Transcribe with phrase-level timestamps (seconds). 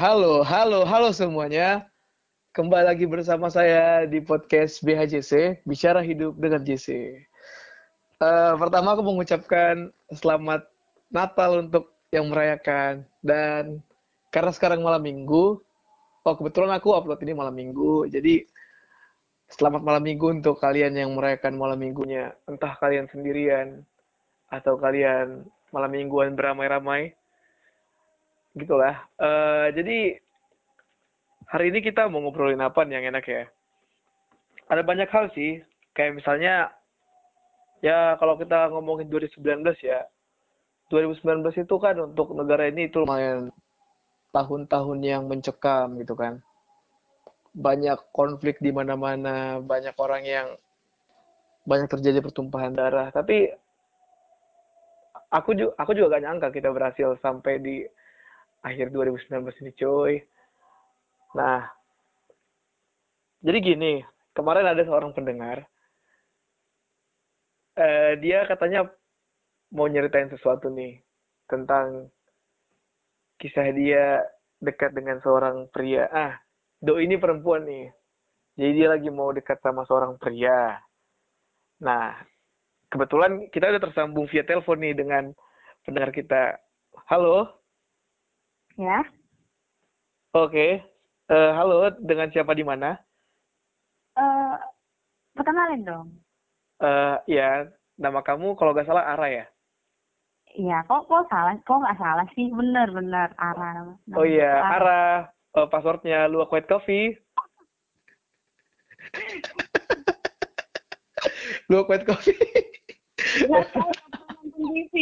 [0.00, 1.84] halo, halo, halo semuanya.
[2.56, 7.20] Kembali lagi bersama saya di podcast BHJC, Bicara Hidup dengan JC.
[8.16, 10.64] Uh, pertama aku mengucapkan selamat
[11.12, 13.04] Natal untuk yang merayakan.
[13.20, 13.84] Dan
[14.32, 15.60] karena sekarang malam minggu,
[16.24, 18.48] oh kebetulan aku upload ini malam minggu, jadi
[19.52, 22.32] selamat malam minggu untuk kalian yang merayakan malam minggunya.
[22.48, 23.84] Entah kalian sendirian,
[24.48, 25.44] atau kalian
[25.76, 27.19] malam mingguan beramai-ramai
[28.56, 29.06] gitulah.
[29.16, 30.18] Uh, jadi
[31.50, 33.44] hari ini kita mau ngobrolin apa nih yang enak ya?
[34.70, 35.62] Ada banyak hal sih.
[35.94, 36.54] Kayak misalnya
[37.82, 40.06] ya kalau kita ngomongin 2019 ya
[40.90, 43.54] 2019 itu kan untuk negara ini itu lumayan
[44.34, 46.42] tahun-tahun yang mencekam gitu kan.
[47.54, 50.46] Banyak konflik di mana-mana banyak orang yang
[51.66, 53.14] banyak terjadi pertumpahan darah.
[53.14, 53.54] Tapi
[55.30, 57.76] aku juga aku juga gak nyangka kita berhasil sampai di
[58.60, 60.14] akhir 2019 ini cuy.
[61.36, 61.64] Nah,
[63.40, 63.92] jadi gini,
[64.36, 65.64] kemarin ada seorang pendengar,
[67.78, 68.84] eh, dia katanya
[69.72, 71.00] mau nyeritain sesuatu nih
[71.48, 72.10] tentang
[73.40, 74.20] kisah dia
[74.60, 76.04] dekat dengan seorang pria.
[76.12, 76.36] Ah,
[76.82, 77.88] do ini perempuan nih.
[78.60, 80.76] Jadi dia lagi mau dekat sama seorang pria.
[81.80, 82.12] Nah,
[82.92, 85.32] kebetulan kita udah tersambung via telepon nih dengan
[85.86, 86.60] pendengar kita.
[87.08, 87.59] Halo.
[88.80, 89.04] Ya.
[90.32, 90.80] Oke.
[91.28, 92.96] Uh, halo, dengan siapa di mana?
[94.16, 94.56] Uh,
[95.36, 96.08] perkenalin dong.
[96.80, 97.68] Uh, ya,
[98.00, 99.44] nama kamu kalau nggak salah Ara ya?
[100.56, 101.52] Iya, kok kok salah?
[101.60, 102.48] Kok nggak salah sih?
[102.48, 103.84] Bener bener Ara.
[103.84, 104.72] Nama oh iya, Ara.
[104.80, 105.28] Ara.
[105.52, 107.20] Uh, passwordnya Luwak White Coffee.
[111.68, 112.40] Luwak White Coffee.
[114.60, 114.94] TV.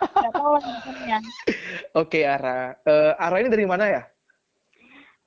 [0.00, 0.60] Gak tahu
[1.96, 2.76] Oke, Ara.
[2.84, 4.02] Uh, Ara ini dari mana ya?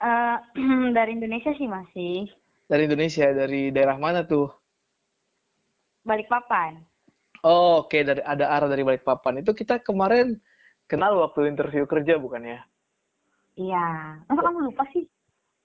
[0.02, 0.38] Uh,
[0.98, 2.30] dari Indonesia sih masih.
[2.70, 4.48] Dari Indonesia, dari daerah mana tuh?
[6.06, 6.82] Balikpapan.
[7.42, 8.02] Oh, oke, okay.
[8.06, 9.42] dari ada Ara dari Balikpapan.
[9.42, 10.38] Itu kita kemarin
[10.86, 12.60] kenal waktu interview kerja bukan ya?
[13.58, 13.88] Iya.
[14.30, 15.10] Masa kamu lupa sih?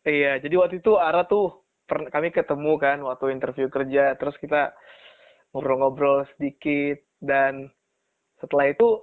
[0.06, 4.75] Iya, jadi waktu itu Ara tuh kami ketemu kan waktu interview kerja, terus kita
[5.54, 7.71] ngobrol-ngobrol sedikit dan
[8.41, 9.00] setelah itu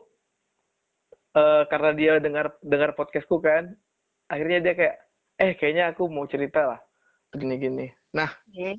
[1.37, 3.73] uh, karena dia dengar dengar podcastku kan
[4.29, 4.95] akhirnya dia kayak
[5.41, 6.79] eh kayaknya aku mau cerita lah
[7.33, 8.77] gini gini nah okay.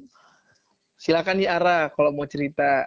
[0.95, 2.87] silakan nih Ara kalau mau cerita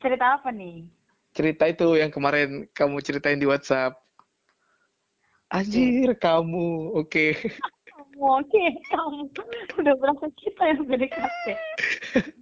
[0.00, 0.88] cerita apa nih
[1.32, 3.96] cerita itu yang kemarin kamu ceritain di WhatsApp
[5.50, 6.22] Anjir, okay.
[6.22, 6.94] kamu.
[6.94, 7.34] Oke.
[7.34, 7.50] Okay.
[7.90, 8.46] Kamu, oke.
[8.46, 8.70] Okay.
[8.86, 9.26] Kamu.
[9.82, 11.54] Udah berasa kita yang beda Oke,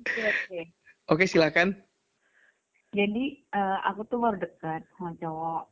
[0.05, 0.63] okay.
[1.09, 1.73] Oke, silakan
[2.93, 5.65] jadi uh, aku tuh baru dekat sama cowok.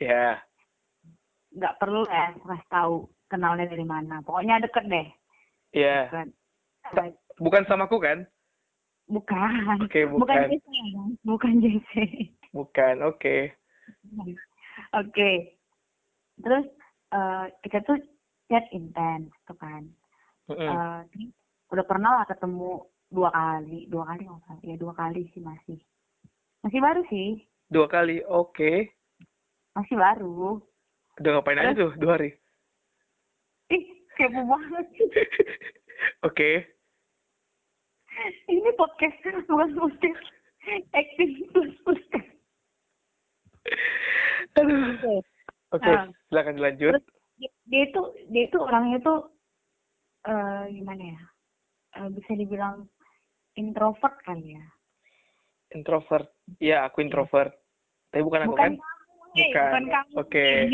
[0.00, 0.34] Ya yeah.
[1.50, 2.94] nggak perlu ya kasih tahu
[3.32, 4.20] kenalnya dari mana.
[4.20, 5.08] Pokoknya deket deh.
[5.72, 6.28] Iya.
[6.92, 7.12] Yeah.
[7.40, 8.28] bukan sama aku kan?
[9.08, 9.88] Bukan.
[9.88, 10.40] Okay, bukan bukan.
[10.52, 10.68] JC
[11.24, 11.92] bukan JC
[12.52, 13.18] bukan oke.
[13.18, 13.40] Okay.
[14.20, 14.36] oke.
[14.92, 15.34] Okay.
[16.40, 16.64] terus
[17.12, 17.98] uh, kita tuh
[18.52, 19.88] chat intens tuh kan.
[20.50, 20.68] Mm -hmm.
[20.68, 21.00] uh,
[21.72, 23.88] udah pernah lah ketemu dua kali.
[23.88, 25.80] Dua kali nggak ya dua kali sih masih
[26.64, 27.28] masih baru sih.
[27.70, 28.52] Dua kali, oke.
[28.56, 28.76] Okay.
[29.76, 30.60] Masih baru.
[31.20, 32.30] Udah ngapain Terus, aja tuh dua hari?
[33.70, 33.84] Ih,
[34.18, 35.08] kepo banget sih.
[36.26, 36.34] oke.
[36.34, 36.54] Okay.
[38.50, 39.16] Ini podcast
[39.48, 40.22] bukan podcast
[40.92, 42.30] acting plus podcast.
[44.60, 45.22] Aduh.
[45.70, 45.94] Oke, okay.
[45.94, 46.92] nah, silakan dilanjut.
[46.98, 47.06] Terus,
[47.70, 49.30] dia itu dia itu orangnya tuh
[50.28, 51.20] uh, gimana ya?
[51.96, 52.90] Uh, bisa dibilang
[53.54, 54.64] introvert kali ya
[55.74, 56.28] introvert.
[56.58, 57.54] Iya aku introvert.
[58.10, 58.72] Tapi bukan aku bukan kan?
[59.30, 59.82] bukan,
[60.18, 60.54] oke okay.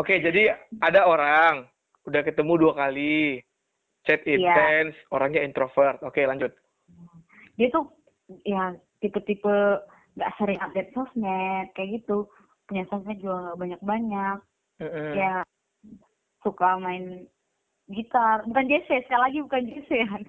[0.00, 0.04] oke.
[0.04, 1.64] Okay, jadi ada orang
[2.04, 3.40] udah ketemu dua kali.
[4.06, 4.40] Chat iya.
[4.40, 5.12] intens yeah.
[5.12, 6.00] orangnya introvert.
[6.00, 6.52] Oke okay, lanjut.
[7.60, 7.90] Dia tuh
[8.44, 8.72] ya
[9.04, 9.82] tipe-tipe
[10.16, 12.28] nggak sering update sosmed kayak gitu.
[12.68, 14.38] Punya sosmed juga nggak banyak-banyak.
[14.78, 15.12] Mm -hmm.
[15.18, 15.34] ya
[16.44, 17.26] suka main
[17.90, 18.46] gitar.
[18.46, 20.22] Bukan JC sekali lagi bukan JC kan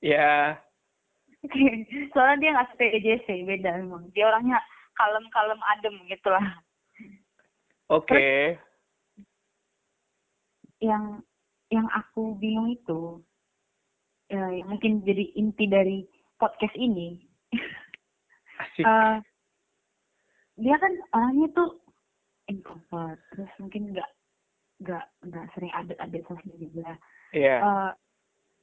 [0.00, 0.56] ya
[2.12, 4.58] soalnya dia nggak PJC beda memang dia orangnya
[4.96, 6.46] kalem-kalem adem gitu lah
[7.88, 8.60] oke okay.
[10.84, 11.24] yang
[11.70, 13.22] yang aku bingung itu
[14.28, 16.04] ya, yang mungkin jadi inti dari
[16.36, 17.24] podcast ini
[18.60, 18.84] Asik.
[18.84, 19.18] uh,
[20.62, 21.80] dia kan orangnya tuh
[22.52, 24.10] introvert terus mungkin nggak
[24.84, 26.96] nggak nggak sering ada ada sosial juga
[27.32, 27.60] yeah.
[27.60, 27.90] uh,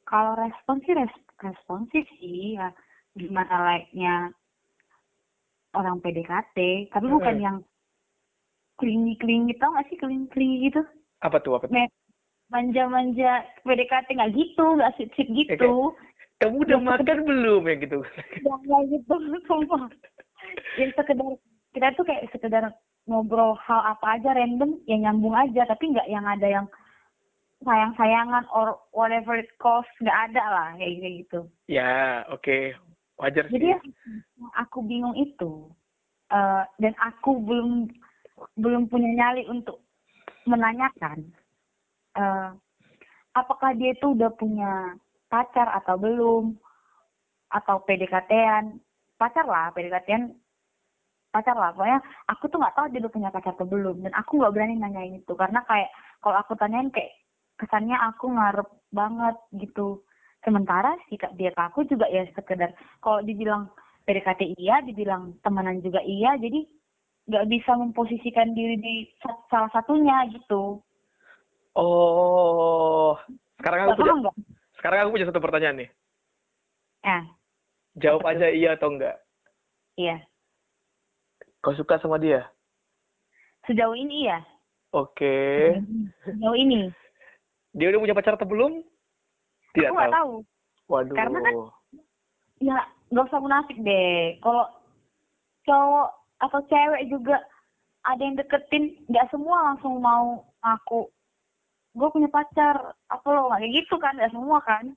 [0.07, 1.13] kalau respon sih res
[1.43, 2.71] responsif sih ya.
[3.17, 4.31] Gimana like-nya
[5.75, 7.57] orang PDKT tapi bukan yang
[8.77, 10.81] klingi klingi tau gak sih klingi klingi gitu?
[11.21, 11.59] Apa tuh?
[11.59, 11.75] Apa tuh?
[12.47, 15.91] manja-manja PDKT nggak gitu nggak sweet sweet gitu.
[16.37, 17.99] Kamu udah makan belum ya gitu?
[18.45, 19.13] nggak gitu
[19.49, 19.91] sumpah.
[20.79, 21.31] Yang sekedar
[21.75, 22.63] kita tuh kayak sekedar
[23.09, 25.67] ngobrol hal apa aja random yang nyambung aja.
[25.67, 26.65] Tapi nggak yang ada yang
[27.61, 32.77] sayang-sayangan or whatever it cost nggak ada lah kayak gitu Ya, oke.
[33.17, 33.57] Wajar sih.
[33.57, 33.83] jadi yang
[34.53, 35.65] aku bingung itu
[36.29, 37.89] eh, dan aku belum
[38.61, 39.81] belum punya nyali untuk
[40.45, 41.33] menanyakan
[42.13, 42.49] eh,
[43.33, 44.93] apakah dia itu udah punya
[45.27, 46.53] pacar atau belum
[47.49, 48.77] atau PDKT-an
[49.17, 50.37] pacar lah PDKT-an
[51.33, 51.99] pacar lah pokoknya
[52.29, 55.19] aku tuh nggak tahu dia udah punya pacar atau belum dan aku nggak berani nanyain
[55.19, 55.89] itu karena kayak
[56.21, 57.11] kalau aku tanyain kayak
[57.57, 60.01] kesannya aku ngarep banget gitu
[60.45, 62.71] sementara sikap dia ke aku juga ya sekedar
[63.01, 63.67] kalau dibilang
[64.05, 66.63] PDKT iya dibilang temenan juga iya jadi
[67.27, 70.79] nggak bisa memposisikan diri di sa- salah satunya gitu
[71.77, 73.13] Oh,
[73.61, 74.33] sekarang aku punya,
[74.81, 75.89] sekarang aku punya satu pertanyaan nih.
[77.05, 77.23] eh
[78.01, 79.13] Jawab aja iya atau enggak.
[79.93, 80.25] iya
[81.61, 82.49] Kau suka sama dia?
[83.69, 84.41] sejauh ini iya
[84.89, 85.77] Oke.
[86.25, 86.89] sejauh ini
[87.77, 88.81] Dia udah punya pacar atau belum?
[89.77, 90.11] Tidak aku tahu.
[90.11, 90.33] tahu
[90.87, 91.15] Waduh.
[91.15, 91.55] Karena kan
[92.57, 92.77] ya
[93.13, 94.65] nggak usah munafik deh kalau
[95.63, 96.09] cowok
[96.41, 97.37] atau cewek juga
[98.07, 101.07] ada yang deketin nggak semua langsung mau aku
[101.97, 104.91] gue punya pacar apa lo nggak kayak gitu kan nggak semua kan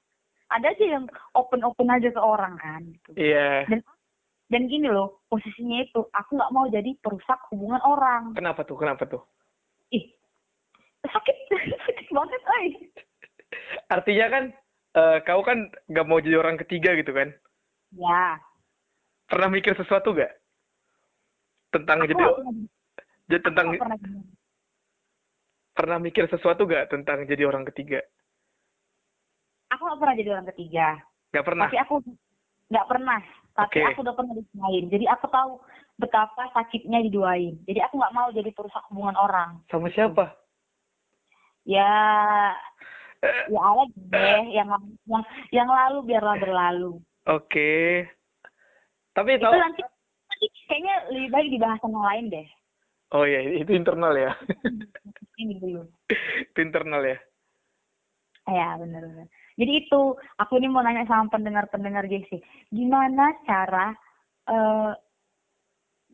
[0.51, 1.05] ada aja yang
[1.39, 3.11] open open aja ke orang kan gitu.
[3.15, 3.67] Iya.
[3.71, 3.81] dan
[4.51, 8.77] dan gini loh posisinya itu aku nggak mau jadi perusak hubungan orang Kenapa tuh?
[8.79, 9.23] Kenapa tuh?
[9.95, 10.07] ih
[11.07, 11.37] sakit
[12.11, 12.67] banget ay
[13.91, 14.45] Artinya kan,
[14.95, 17.31] eh, kau kan nggak mau jadi orang ketiga gitu kan?
[17.95, 18.39] ya
[19.27, 20.31] Pernah mikir sesuatu gak?
[21.71, 22.25] Tentang aku jadi,
[23.31, 23.99] jadi tentang pernah
[25.71, 28.03] pernah mikir sesuatu gak tentang jadi orang ketiga?
[29.71, 30.87] aku nggak pernah jadi orang ketiga
[31.31, 31.67] Gak pernah.
[31.71, 31.95] tapi aku
[32.71, 33.21] nggak pernah
[33.55, 33.87] tapi Oke.
[33.87, 35.51] aku udah pernah diduain jadi aku tahu
[35.95, 40.35] betapa sakitnya diduain jadi aku nggak mau jadi perusak hubungan orang Sama siapa?
[41.65, 41.93] Ya
[43.21, 43.85] Eh, ya ada
[44.17, 44.69] deh yang
[45.05, 46.97] yang yang lalu biarlah berlalu
[47.29, 48.09] Oke.
[49.13, 49.61] Tapi itu tahu.
[49.61, 49.85] nanti
[50.65, 52.47] kayaknya lebih baik dibahas sama yang lain deh
[53.13, 54.33] Oh iya, itu internal ya.
[55.43, 55.85] ini dulu
[56.49, 57.19] itu internal ya.
[58.49, 59.27] ya benar benar
[59.61, 60.01] jadi itu
[60.41, 62.41] aku ini mau nanya sama pendengar-pendengar JC
[62.73, 63.93] gimana cara
[64.49, 64.93] eh,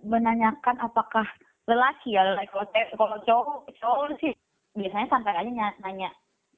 [0.03, 1.25] menanyakan apakah
[1.71, 2.51] lelaki ya lelaki
[2.99, 4.35] kalau cowok cowok sih
[4.77, 6.11] biasanya santai aja ny- nanya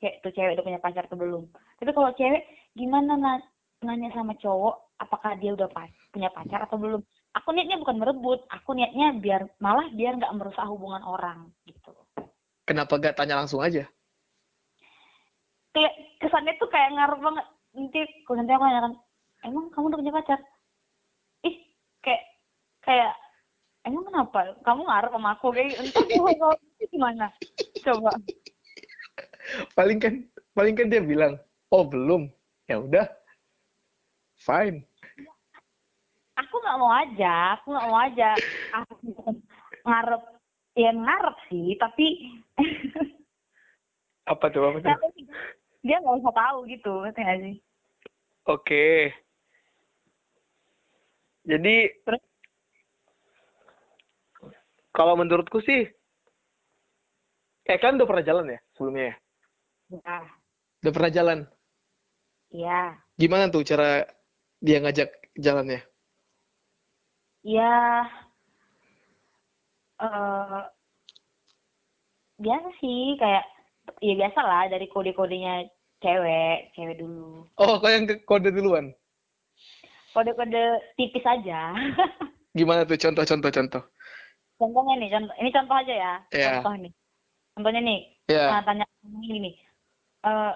[0.03, 1.43] kayak tuh cewek udah punya pacar atau belum.
[1.79, 2.43] Tapi kalau cewek
[2.75, 3.47] gimana na-
[3.83, 7.01] nanya sama cowok apakah dia udah pas punya pacar atau belum?
[7.39, 11.95] Aku niatnya bukan merebut aku niatnya biar malah biar nggak merusak hubungan orang gitu.
[12.67, 13.89] Kenapa gak tanya langsung aja?
[15.69, 17.47] kayak kesannya tuh kayak ngaruh banget.
[17.71, 18.95] Nanti kalau nanti aku nanya kan
[19.47, 20.41] emang kamu udah punya pacar?
[21.47, 21.57] Ih
[22.03, 22.23] kayak
[22.83, 23.13] kayak
[23.87, 24.59] emang kenapa?
[24.67, 26.57] Kamu ngaruh sama aku kayak entah kalau
[26.93, 27.31] gimana
[27.89, 28.13] coba
[29.73, 30.15] Paling kan,
[30.53, 31.41] paling kan dia bilang,
[31.73, 32.29] oh belum.
[32.69, 33.09] Ya udah,
[34.45, 34.85] fine.
[36.39, 38.31] aku nggak mau aja aku nggak mau aja
[38.71, 38.95] aku
[39.83, 40.23] ngarep
[40.79, 42.07] ya ngarep sih tapi
[44.31, 44.71] Apa tuh?
[44.71, 44.93] Apa tuh?
[45.83, 47.57] dia nggak usah tahu gitu ngerti nggak sih
[48.49, 49.13] Oke.
[51.45, 52.23] Jadi Terus?
[54.97, 55.85] kalau menurutku sih,
[57.69, 59.15] eh kan udah pernah jalan ya sebelumnya ya?
[60.83, 61.39] Udah pernah jalan.
[62.49, 64.09] ya Gimana tuh cara
[64.65, 65.81] dia ngajak jalannya?
[67.45, 67.73] ya
[70.01, 70.61] eh
[72.39, 73.45] biasa sih kayak
[74.05, 75.67] ya biasa lah dari kode-kodenya
[76.03, 78.95] cewek cewek dulu Oh, kau yang kode duluan.
[80.15, 80.63] kode-kode
[80.99, 81.75] tipis aja
[82.59, 83.83] Gimana tuh contoh-contoh contoh?
[84.59, 86.51] contohnya nih contoh ini contoh aja ya Iya.
[86.59, 86.93] contoh nih
[87.59, 88.01] contohnya nih
[88.31, 88.45] Ya.
[88.55, 89.55] nah, tanya ini nih
[90.23, 90.55] eh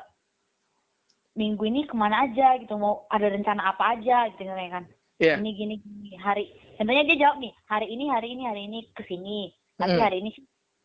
[1.34, 4.86] minggu ini ke mana aja gitu mau ada rencana apa aja gitu kan
[5.18, 5.34] Ya.
[5.38, 6.46] ini gini gini hari
[6.78, 10.02] contohnya dia jawab nih hari ini hari ini hari ini ke sini tapi Mm.
[10.02, 10.30] hari ini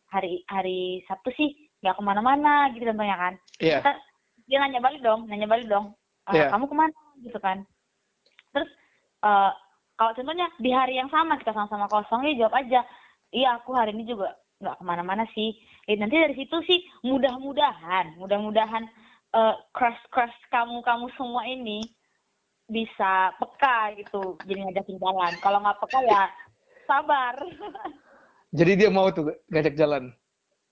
[0.08, 3.78] hari hari Sabtu sih nggak ke mana-mana gitu contohnya kan Iya.
[3.78, 3.94] Ntar
[4.48, 5.92] dia nanya balik dong nanya balik dong
[6.30, 6.48] "Eh, Iya.
[6.50, 7.62] kamu ke mana gitu kan
[8.50, 8.70] terus
[9.22, 9.50] eh
[9.98, 12.80] kalau contohnya di hari yang sama kita sama-sama kosong dia jawab aja
[13.28, 15.54] iya aku hari ini juga nggak ke mana-mana sih
[15.86, 18.84] eh, nanti dari situ sih mudah-mudahan mudah-mudahan
[19.34, 21.84] eh crush crush kamu kamu semua ini
[22.68, 26.22] bisa peka gitu jadi ngajakin jalan kalau nggak peka ya
[26.84, 27.36] sabar
[28.48, 30.08] Jadi dia mau tuh ngajak jalan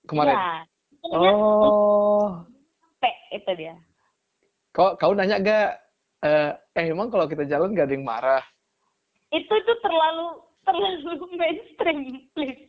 [0.08, 0.32] kemarin.
[0.32, 0.56] Iya.
[1.12, 2.40] Oh.
[2.96, 3.04] P
[3.36, 3.76] itu dia.
[4.72, 5.76] Kau kau nanya gak?
[6.24, 8.44] Eh, eh emang kalau kita jalan gak ada yang marah?
[9.28, 12.64] Itu itu terlalu terlalu mainstream, please.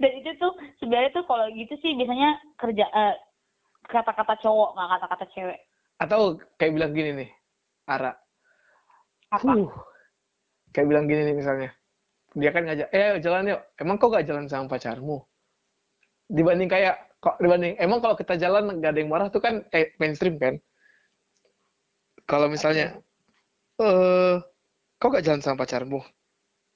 [0.00, 3.14] Dan itu tuh sebenarnya tuh kalau gitu sih biasanya kerja eh,
[3.90, 5.60] kata-kata cowok nggak kata-kata cewek.
[6.00, 7.30] Atau kayak bilang gini nih,
[7.90, 8.14] Ara.
[9.34, 9.52] Apa?
[9.52, 9.68] Huh.
[10.70, 11.70] Kayak bilang gini nih misalnya.
[12.38, 13.60] Dia kan ngajak, eh jalan yuk.
[13.74, 15.18] Emang kau gak jalan sama pacarmu?
[16.30, 19.90] Dibanding kayak, kok dibanding, emang kalau kita jalan gak ada yang marah tuh kan eh,
[19.98, 20.54] mainstream kan?
[22.30, 23.02] Kalau misalnya,
[23.82, 24.38] eh,
[25.02, 25.98] kau gak jalan sama pacarmu?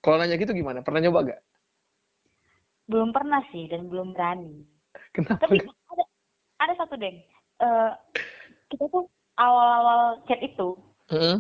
[0.03, 0.83] Kalau nanya gitu gimana?
[0.83, 1.41] Pernah nyoba gak?
[2.85, 4.65] Belum pernah sih dan belum berani.
[5.17, 5.41] Kenapa?
[5.41, 6.05] Tapi ada
[6.61, 7.17] ada satu deh.
[7.63, 7.91] Eh,
[8.69, 10.79] kita tuh awal-awal chat itu
[11.11, 11.39] Heeh.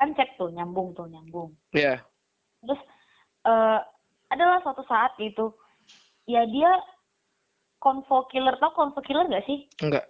[0.00, 1.54] kan chat tuh nyambung tuh nyambung.
[1.72, 2.02] Iya.
[2.64, 2.80] Terus
[3.44, 3.80] eh
[4.32, 5.54] adalah suatu saat gitu
[6.24, 6.72] ya dia
[7.78, 9.68] konvo killer tau konvo killer gak sih?
[9.84, 10.08] Enggak.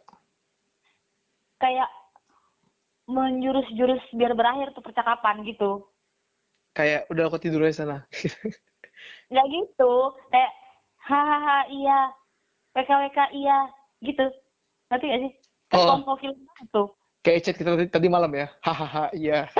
[1.58, 1.90] Kayak
[3.04, 5.84] menjurus-jurus biar berakhir tuh percakapan gitu.
[6.72, 7.98] Kayak udah aku tidur aja sana.
[9.30, 9.92] Nggak gitu,
[10.30, 10.52] kayak
[11.04, 12.00] hahaha iya,
[12.74, 13.58] WKWK iya,
[14.02, 14.26] gitu.
[14.90, 15.32] Ngerti gak sih?
[15.74, 16.04] Oh.
[16.06, 16.88] banget tuh.
[17.24, 18.52] Kayak chat kita tadi, tadi malam ya.
[18.60, 19.48] Hahaha, iya.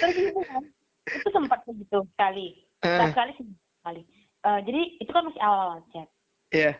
[0.00, 0.64] Terus gitu kan,
[1.04, 2.46] itu sempat begitu sekali.
[2.80, 3.00] Eh.
[3.12, 3.46] Sekali sih
[3.80, 4.02] sekali.
[4.40, 6.08] Eh, jadi itu kan masih awal-awal chat.
[6.50, 6.72] Iya.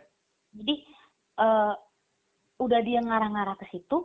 [0.57, 0.75] Jadi
[1.41, 1.75] eh
[2.61, 4.05] udah dia ngarah-ngarah ke situ,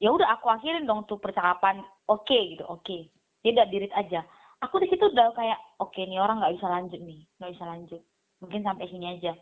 [0.00, 1.80] ya udah aku akhirin dong tuh percakapan.
[2.08, 2.98] Oke gitu, oke.
[3.08, 4.26] Dia udah dirit aja.
[4.66, 8.02] Aku di situ udah kayak, oke nih orang nggak bisa lanjut nih, nggak bisa lanjut.
[8.42, 9.32] Mungkin sampai sini aja.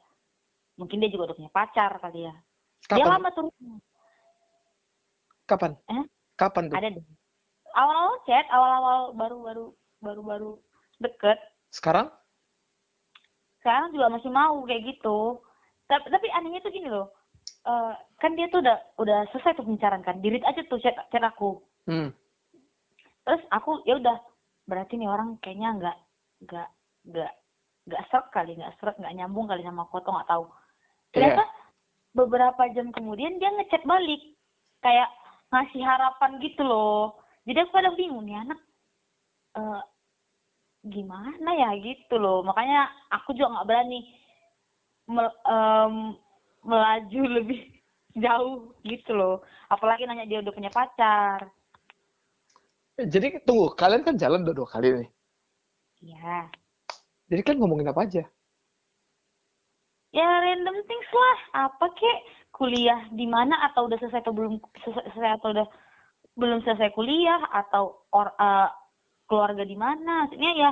[0.76, 2.34] Mungkin dia juga udah punya pacar kali ya.
[2.92, 3.12] Dia Kapan?
[3.16, 3.76] lama turunnya.
[5.48, 5.72] Kapan?
[5.88, 6.04] Eh?
[6.36, 6.76] Kapan tuh?
[6.76, 7.04] Ada deh.
[7.76, 9.66] Awal-awal chat, awal-awal baru-baru
[10.04, 10.52] baru-baru
[11.00, 11.40] deket.
[11.72, 12.12] Sekarang?
[13.66, 15.42] sekarang juga masih mau kayak gitu
[15.90, 17.10] tapi tapi anehnya tuh gini loh
[17.66, 21.22] Eh, kan dia tuh udah udah selesai tuh pembicaraan kan dirit aja tuh chat, chat
[21.22, 22.14] aku Hmm.
[23.26, 24.16] Terus aku ya udah
[24.70, 25.96] berarti nih orang kayaknya nggak
[26.46, 26.68] nggak
[27.10, 27.32] nggak
[27.86, 30.44] nggak serk kali nggak serk nggak nyambung kali sama aku atau nggak tahu.
[31.14, 31.42] Ternyata
[32.14, 34.22] beberapa jam kemudian dia ngechat balik.
[34.82, 35.10] Kayak
[35.50, 37.18] ngasih harapan gitu loh.
[37.46, 38.60] Jadi aku pada bingung nih anak
[39.58, 39.82] eh,
[40.86, 41.70] gimana ya?
[41.78, 42.42] Gitu loh.
[42.46, 44.00] Makanya aku juga nggak berani
[45.10, 45.94] mel- em,
[46.66, 47.60] melaju lebih
[48.18, 49.42] jauh gitu loh.
[49.70, 51.50] Apalagi nanya dia udah punya pacar
[52.96, 55.08] Jadi tunggu, kalian kan jalan udah dua kali nih.
[56.00, 56.50] ya
[57.30, 58.22] Jadi kan ngomongin apa aja?
[60.16, 61.38] ya random things lah.
[61.68, 62.18] Apa kek?
[62.56, 63.68] Kuliah di mana?
[63.68, 65.66] Atau udah selesai atau belum selesai, atau udah
[66.40, 67.40] belum selesai kuliah?
[67.52, 68.68] Atau or, eh,
[69.28, 70.24] keluarga di mana?
[70.24, 70.70] Maksudnya ya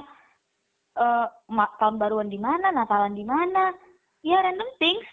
[1.51, 2.71] ma- tahun baruan di mana?
[2.73, 3.75] Natalan di mana?
[4.25, 5.09] Ya random things.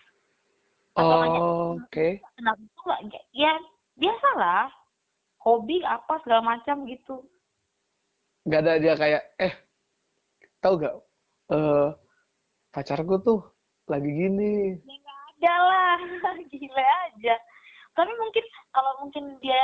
[0.96, 2.20] Atau Oh, oke.
[2.36, 3.54] kenapa itu nggak ya
[4.00, 4.68] biasalah
[5.42, 7.26] hobi apa segala macam gitu
[8.42, 9.54] Gak ada dia kayak, eh,
[10.58, 10.98] tahu gak?
[11.54, 11.90] Eh,
[12.74, 13.42] pacarku tuh
[13.86, 14.80] lagi gini.
[14.82, 15.98] ya nggak ada lah
[16.52, 17.36] gila aja
[17.92, 19.60] tapi mungkin kalau mungkin dia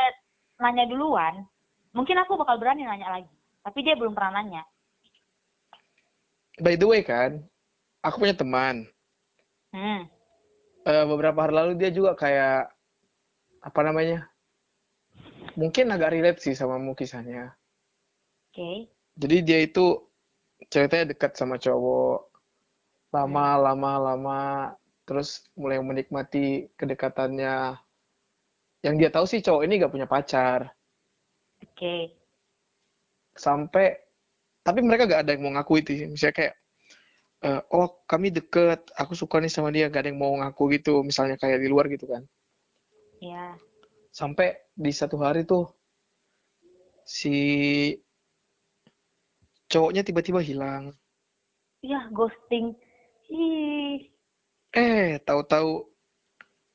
[0.59, 1.47] nanya duluan
[1.95, 3.31] mungkin aku bakal berani nanya lagi
[3.63, 4.61] tapi dia belum pernah nanya
[6.57, 7.45] By the way kan,
[8.01, 8.89] aku punya teman.
[9.69, 10.09] hmm
[10.87, 12.73] Eh, beberapa hari lalu dia juga kayak,
[13.61, 14.25] apa namanya?
[15.57, 17.49] Mungkin agak relate sih sama mu kisahnya.
[18.53, 18.85] oke
[19.17, 20.05] Jadi dia itu
[20.69, 22.29] ceritanya dekat sama cowok.
[23.09, 24.43] Lama, lama, lama.
[25.09, 27.73] Terus mulai menikmati kedekatannya.
[28.85, 30.69] Yang dia tahu sih cowok ini gak punya pacar.
[31.65, 32.13] oke
[33.33, 33.97] Sampai,
[34.61, 36.05] tapi mereka gak ada yang mau ngaku itu.
[36.05, 36.55] Misalnya kayak,
[37.41, 39.89] eh, oh kami deket, aku suka nih sama dia.
[39.89, 41.01] Gak ada yang mau ngaku gitu.
[41.01, 42.21] Misalnya kayak di luar gitu kan.
[43.17, 43.57] ya
[44.17, 45.69] Sampai di satu hari tuh,
[47.05, 47.37] si
[49.69, 50.89] cowoknya tiba-tiba hilang.
[51.85, 52.73] ya ghosting.
[53.29, 54.09] Ih.
[54.73, 55.85] Eh, tahu-tahu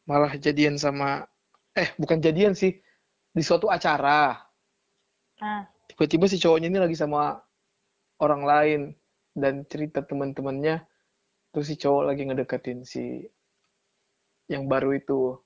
[0.07, 1.27] malah jadian sama
[1.75, 2.79] eh bukan jadian sih
[3.35, 4.39] di suatu acara.
[5.43, 7.43] nah Tiba-tiba si cowoknya ini lagi sama
[8.23, 8.81] orang lain
[9.35, 10.79] dan cerita teman-temannya.
[11.51, 13.27] Terus si cowok lagi ngedeketin si
[14.47, 15.43] yang baru itu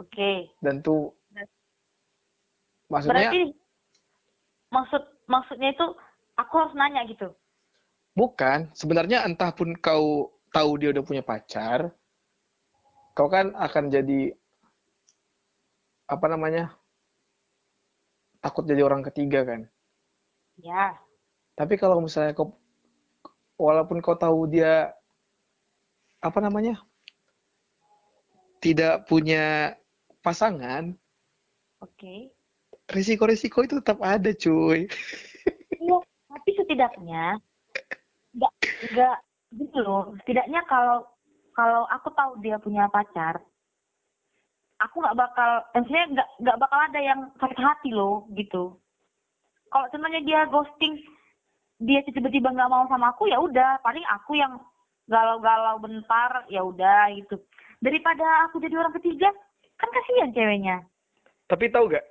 [0.00, 1.12] oke dan tuh
[2.90, 3.42] maksudnya berarti
[4.70, 5.86] maksud maksudnya itu
[6.38, 7.28] aku harus nanya gitu
[8.14, 11.90] bukan sebenarnya entah pun kau tahu dia udah punya pacar
[13.14, 14.34] kau kan akan jadi
[16.04, 16.74] apa namanya
[18.44, 19.64] takut jadi orang ketiga kan.
[20.60, 21.00] Ya.
[21.56, 22.60] Tapi kalau misalnya kau
[23.56, 24.92] walaupun kau tahu dia
[26.20, 26.76] apa namanya
[28.60, 29.76] tidak punya
[30.24, 30.96] pasangan,
[31.84, 31.92] oke.
[32.00, 32.20] Okay.
[32.88, 34.88] Risiko-risiko itu tetap ada, cuy.
[35.84, 36.00] Iya,
[36.32, 37.36] tapi setidaknya
[38.32, 38.52] nggak
[38.88, 39.18] nggak
[39.60, 40.16] gitu loh.
[40.24, 41.04] Setidaknya kalau
[41.52, 43.36] kalau aku tahu dia punya pacar,
[44.80, 48.80] aku nggak bakal, maksudnya nggak nggak bakal ada yang sakit hati loh gitu.
[49.68, 50.96] Kalau sebenarnya dia ghosting,
[51.84, 54.56] dia tiba-tiba nggak mau sama aku ya udah, paling aku yang
[55.04, 57.36] galau-galau bentar ya udah gitu
[57.84, 59.28] daripada aku jadi orang ketiga
[59.80, 60.76] kan kasihan ceweknya.
[61.50, 62.04] Tapi tahu gak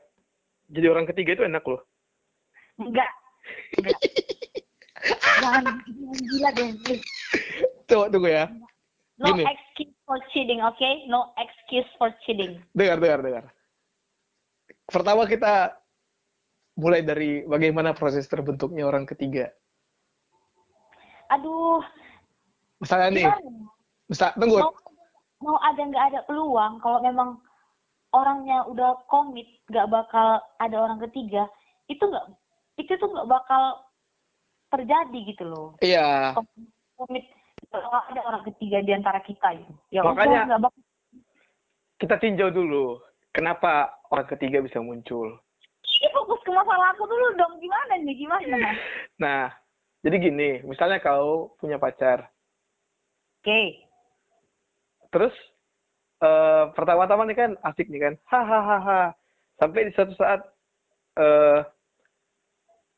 [0.73, 1.81] jadi orang ketiga itu enak loh.
[2.79, 3.09] Enggak.
[3.77, 3.99] Enggak.
[5.43, 5.63] Jangan
[6.15, 6.69] gila deh
[7.87, 8.45] tunggu tunggu ya.
[9.21, 9.43] No Gini.
[9.45, 11.05] excuse for cheating oke okay?
[11.05, 12.57] no excuse for cheating.
[12.73, 13.43] Dengar dengar dengar.
[14.89, 15.77] Pertama kita
[16.73, 19.53] mulai dari bagaimana proses terbentuknya orang ketiga.
[21.29, 21.85] Aduh.
[22.81, 23.27] Misalnya nih.
[24.09, 24.59] Misal tunggu.
[24.59, 24.73] Mau,
[25.45, 27.37] mau ada nggak ada peluang kalau memang
[28.13, 31.49] orangnya udah komit nggak bakal ada orang ketiga
[31.89, 32.25] itu nggak
[32.77, 33.83] itu tuh nggak bakal
[34.73, 35.67] terjadi gitu loh.
[35.81, 36.37] Iya.
[36.97, 37.25] Komit
[37.69, 40.81] kalau ada orang ketiga di antara kita gitu ya makanya udah, bakal...
[41.97, 43.01] kita tinjau dulu
[43.33, 45.41] kenapa orang ketiga bisa muncul?
[45.81, 47.57] Ini fokus ke masalah aku dulu dong.
[47.57, 48.15] Gimana nih?
[48.17, 48.57] Gimana
[49.17, 49.49] nah
[50.05, 52.29] jadi gini misalnya kau punya pacar.
[53.43, 53.83] Okay.
[55.11, 55.35] terus
[56.23, 58.13] uh, pertama-tama nih kan asik nih kan.
[58.31, 59.11] Hahaha.
[59.59, 60.41] Sampai di suatu saat
[61.19, 61.61] uh,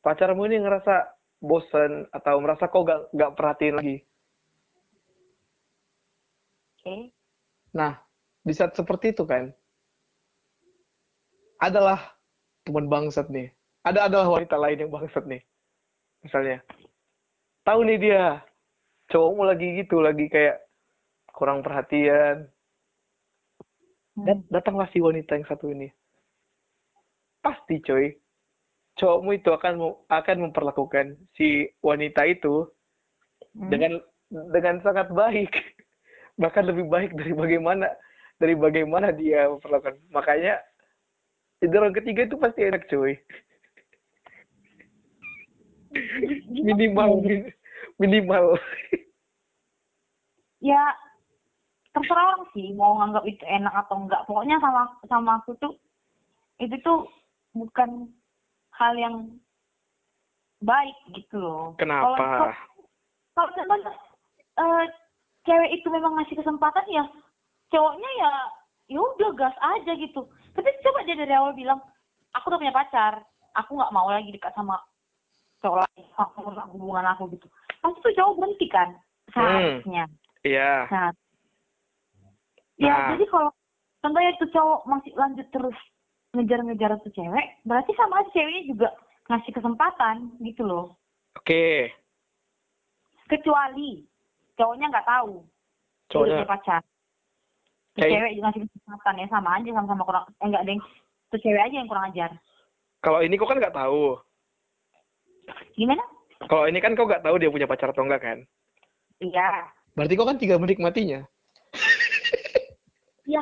[0.06, 1.10] pacarmu ini ngerasa
[1.42, 3.98] bosan atau merasa kok gak, gak perhatiin lagi.
[6.80, 6.86] Oke.
[6.86, 7.02] Okay.
[7.76, 7.98] nah
[8.46, 9.50] di saat seperti itu kan
[11.58, 12.14] adalah
[12.62, 13.50] teman bangsat nih.
[13.82, 15.42] Ada adalah wanita lain yang bangsat nih
[16.22, 16.62] misalnya.
[17.66, 18.24] Tahu nih dia
[19.10, 20.62] cowokmu lagi gitu lagi kayak
[21.34, 22.48] kurang perhatian
[24.16, 24.50] dan hmm.
[24.52, 25.92] datanglah si wanita yang satu ini.
[27.44, 28.16] Pasti coy.
[28.96, 32.64] Cowokmu itu akan akan memperlakukan si wanita itu
[33.60, 33.70] hmm.
[33.70, 33.92] dengan
[34.56, 35.52] dengan sangat baik.
[36.42, 37.92] Bahkan lebih baik dari bagaimana
[38.40, 40.00] dari bagaimana dia memperlakukan.
[40.12, 40.60] Makanya
[41.66, 43.20] orang ketiga itu pasti enak coy.
[46.66, 47.24] Minimal
[48.00, 48.60] minimal.
[50.60, 50.82] Ya
[51.96, 54.22] terserah orang sih mau nganggap itu enak atau enggak.
[54.28, 55.74] Pokoknya sama sama aku tuh
[56.60, 57.08] itu tuh
[57.56, 58.12] bukan
[58.76, 59.16] hal yang
[60.60, 61.72] baik gitu loh.
[61.80, 62.52] Kenapa?
[63.36, 63.80] Kalau memang
[64.60, 64.84] uh,
[65.48, 67.04] cewek itu memang ngasih kesempatan ya
[67.72, 68.32] cowoknya ya
[68.92, 70.28] ya udah gas aja gitu.
[70.52, 71.80] Tapi coba dia dari awal bilang
[72.36, 73.24] aku udah punya pacar
[73.56, 74.76] aku nggak mau lagi dekat sama
[75.64, 77.48] cowok lain sama hubungan aku gitu.
[77.80, 79.32] Pasti tuh cowok berhenti kan hmm.
[79.32, 80.04] seharusnya.
[80.06, 80.44] Hmm.
[80.44, 80.72] iya.
[80.92, 81.10] Nah,
[82.80, 83.08] ya nah.
[83.16, 83.50] jadi kalau
[84.04, 85.78] contohnya itu cowok masih lanjut terus
[86.36, 88.90] ngejar-ngejar tuh cewek berarti sama aja ceweknya juga
[89.32, 90.86] ngasih kesempatan gitu loh
[91.40, 91.90] oke okay.
[93.32, 94.04] kecuali
[94.60, 95.44] cowoknya nggak tahu
[96.12, 96.82] cowoknya pacar
[97.96, 100.80] cewek juga ngasih kesempatan ya sama aja sama-sama kurang eh enggak deh
[101.32, 102.32] tuh cewek aja yang kurang ajar
[103.00, 104.20] kalau ini kok kan nggak tahu
[105.76, 106.04] Gimana?
[106.46, 108.38] Kalau ini kan kau nggak tahu dia punya pacar atau enggak kan?
[109.22, 109.72] Iya.
[109.96, 111.24] Berarti kau kan tinggal menikmatinya.
[113.26, 113.42] Iya.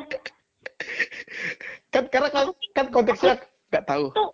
[1.92, 3.34] kan karena kan, kan konteksnya
[3.70, 4.10] nggak tahu.
[4.10, 4.26] Itu,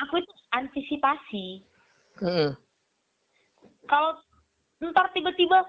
[0.00, 1.46] aku itu antisipasi.
[2.20, 2.50] Hmm.
[3.84, 4.10] Kalau
[4.80, 5.64] ntar tiba-tiba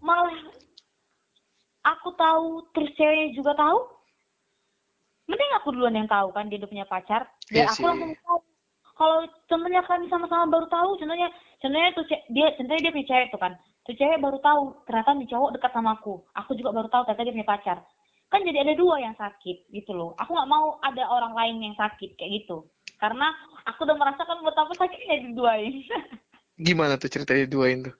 [0.00, 0.34] malah
[1.84, 3.78] aku tahu terus ceweknya juga tahu,
[5.28, 8.38] mending aku duluan yang tahu kan dia udah punya pacar, biar ya aku langsung tahu
[8.98, 11.30] kalau contohnya kami sama-sama baru tahu contohnya
[11.62, 13.52] contohnya tuh dia contohnya dia punya cewek tuh kan
[13.86, 17.22] tuh cewek baru tahu ternyata nih cowok dekat sama aku aku juga baru tahu ternyata
[17.22, 17.78] dia punya pacar
[18.28, 21.76] kan jadi ada dua yang sakit gitu loh aku nggak mau ada orang lain yang
[21.76, 22.68] sakit kayak gitu
[23.00, 23.32] karena
[23.64, 25.74] aku udah merasakan betapa sakitnya diduain
[26.66, 27.94] gimana tuh ceritanya diduain tuh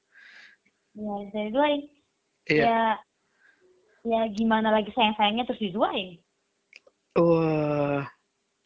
[0.99, 1.81] ya saya diduain
[2.51, 2.64] iya.
[2.64, 2.83] ya
[4.09, 6.21] ya gimana lagi sayang sayangnya terus diduain
[7.17, 8.05] wah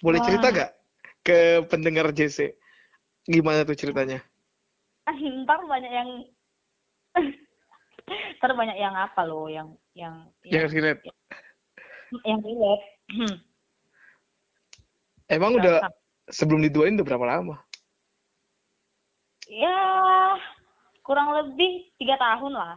[0.03, 0.27] boleh Wah.
[0.27, 0.71] cerita gak
[1.23, 2.59] ke pendengar JC.
[3.23, 4.19] Gimana tuh ceritanya?
[5.07, 6.11] Ntar banyak yang
[8.43, 11.03] ntar banyak yang apa loh yang yang yang, yang relate
[12.25, 12.85] yang relate
[15.29, 15.89] emang udah
[16.29, 17.57] sebelum diduain udah berapa lama
[19.49, 19.81] ya
[21.03, 22.77] kurang lebih tiga tahun lah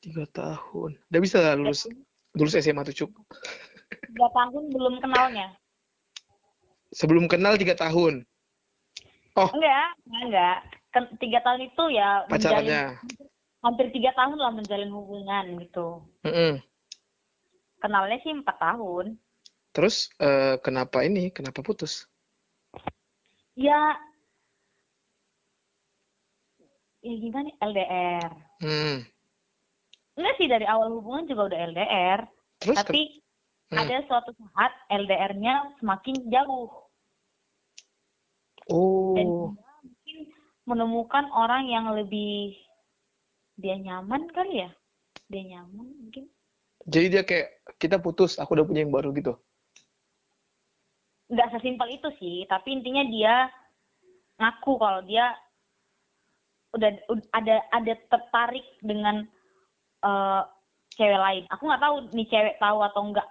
[0.00, 1.88] tiga tahun udah bisa lulus
[2.36, 3.12] lulus SMA tuh cuk
[4.12, 5.60] tiga tahun belum kenalnya
[6.94, 8.26] sebelum kenal tiga tahun.
[9.38, 9.50] Oh.
[9.54, 10.58] Enggak, enggak.
[11.22, 12.98] Tiga tahun itu ya pacarannya.
[12.98, 16.02] Menjalin, hampir tiga tahun lah menjalin hubungan gitu.
[16.26, 16.52] Mm -hmm.
[17.80, 19.16] Kenalnya sih empat tahun.
[19.72, 21.32] Terus uh, kenapa ini?
[21.32, 22.04] Kenapa putus?
[23.56, 23.96] Ya,
[27.00, 28.30] ya gimana LDR.
[28.60, 29.04] Hmm.
[30.20, 32.20] Enggak sih dari awal hubungan juga udah LDR.
[32.60, 33.02] Terus tapi
[33.72, 33.78] hmm.
[33.80, 36.68] ada suatu saat LDR-nya semakin jauh.
[38.70, 39.16] Oh.
[39.16, 39.26] Dan
[39.82, 40.18] mungkin
[40.68, 42.54] menemukan orang yang lebih
[43.56, 44.70] dia nyaman kali ya.
[45.32, 46.28] Dia nyaman mungkin.
[46.90, 47.48] Jadi dia kayak
[47.78, 49.38] kita putus, aku udah punya yang baru gitu.
[51.30, 53.34] Nggak sesimpel itu sih, tapi intinya dia
[54.42, 55.30] ngaku kalau dia
[56.74, 56.90] udah
[57.34, 59.22] ada ada tertarik dengan
[60.02, 60.42] uh,
[60.98, 61.44] cewek lain.
[61.54, 63.28] Aku nggak tahu nih cewek tahu atau enggak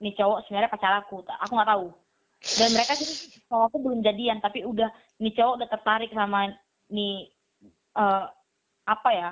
[0.00, 1.20] nih cowok sebenarnya pacar aku.
[1.44, 1.92] Aku nggak tahu
[2.38, 4.86] dan mereka sih kalau aku belum jadian tapi udah
[5.18, 6.54] nih cowok udah tertarik sama
[6.86, 7.26] nih
[7.98, 8.30] uh,
[8.86, 9.30] apa ya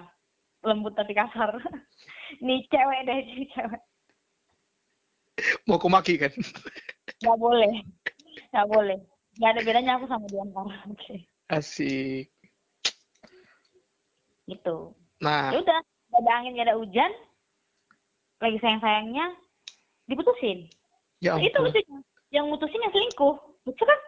[0.66, 1.54] lembut tapi kasar
[2.42, 3.82] nih cewek deh nih cewek.
[5.68, 6.32] Mau aku maki kan?
[7.20, 7.74] Nggak boleh.
[8.52, 8.98] Nggak boleh.
[9.36, 10.64] Nggak ada bedanya aku sama dia oke.
[10.96, 11.18] Okay.
[11.52, 12.32] asik.
[14.48, 14.76] Gitu.
[15.20, 15.52] Nah.
[15.52, 17.12] Ya udah gak ada angin gak ada hujan.
[18.40, 19.26] Lagi sayang sayangnya
[20.08, 20.70] diputusin.
[21.20, 21.98] Ya itu lucunya
[22.32, 23.36] yang mutusin yang selingkuh.
[23.64, 24.00] Lucu kan?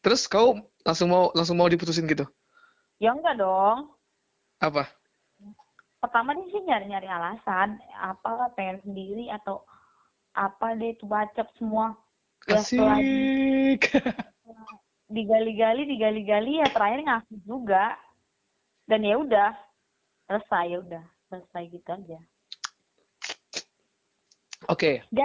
[0.00, 2.24] Terus kau langsung mau langsung mau diputusin gitu?
[3.00, 3.92] Ya enggak dong.
[4.60, 4.99] Apa
[6.00, 9.60] pertama dia sih nyari nyari alasan apa pengen sendiri atau
[10.32, 11.92] apa deh itu bacot semua
[12.48, 13.82] ya Asik.
[15.14, 18.00] digali-gali digali-gali ya terakhir ngaku juga
[18.88, 19.52] dan ya udah
[20.24, 22.20] selesai ya udah selesai gitu aja
[24.68, 25.00] Oke.
[25.00, 25.24] Okay.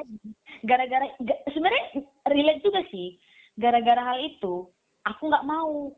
[0.64, 1.12] gara-gara
[1.52, 3.20] sebenarnya relate juga sih.
[3.60, 4.72] Gara-gara hal itu,
[5.04, 5.92] aku nggak mau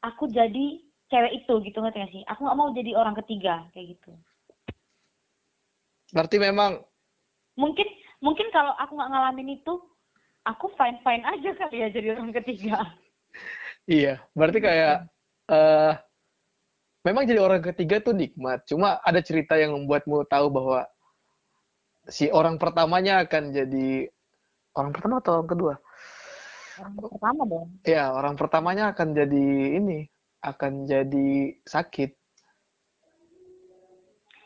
[0.00, 0.80] aku jadi
[1.14, 2.22] cewek itu gitu ngerti gak sih?
[2.26, 4.10] Aku nggak mau jadi orang ketiga kayak gitu.
[6.10, 6.82] Berarti memang
[7.54, 7.86] mungkin
[8.18, 9.78] mungkin kalau aku nggak ngalamin itu,
[10.42, 12.82] aku fine fine aja kali ya jadi orang ketiga.
[13.86, 15.06] iya, berarti kayak
[15.54, 15.94] uh,
[17.06, 18.66] memang jadi orang ketiga tuh nikmat.
[18.66, 20.82] Cuma ada cerita yang membuatmu tahu bahwa
[22.10, 24.10] si orang pertamanya akan jadi
[24.74, 25.74] orang pertama atau orang kedua?
[26.74, 27.68] Orang pertama dong.
[27.86, 29.46] Iya, orang pertamanya akan jadi
[29.78, 30.10] ini,
[30.44, 32.10] akan jadi sakit.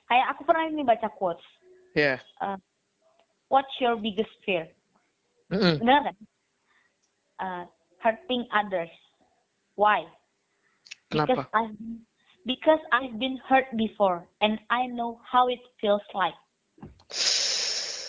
[0.09, 1.45] Kayak aku pernah ini baca quotes.
[1.93, 2.17] Iya.
[2.17, 2.19] Yeah.
[2.41, 2.59] Uh,
[3.51, 4.71] what's your biggest fear?
[5.53, 5.75] Mm -hmm.
[5.83, 6.17] Benar kan?
[7.39, 7.65] Uh,
[8.01, 8.93] hurting others.
[9.77, 10.07] Why?
[11.13, 11.27] Kenapa?
[11.29, 11.77] Because I've,
[12.47, 16.37] because I've been hurt before and I know how it feels like.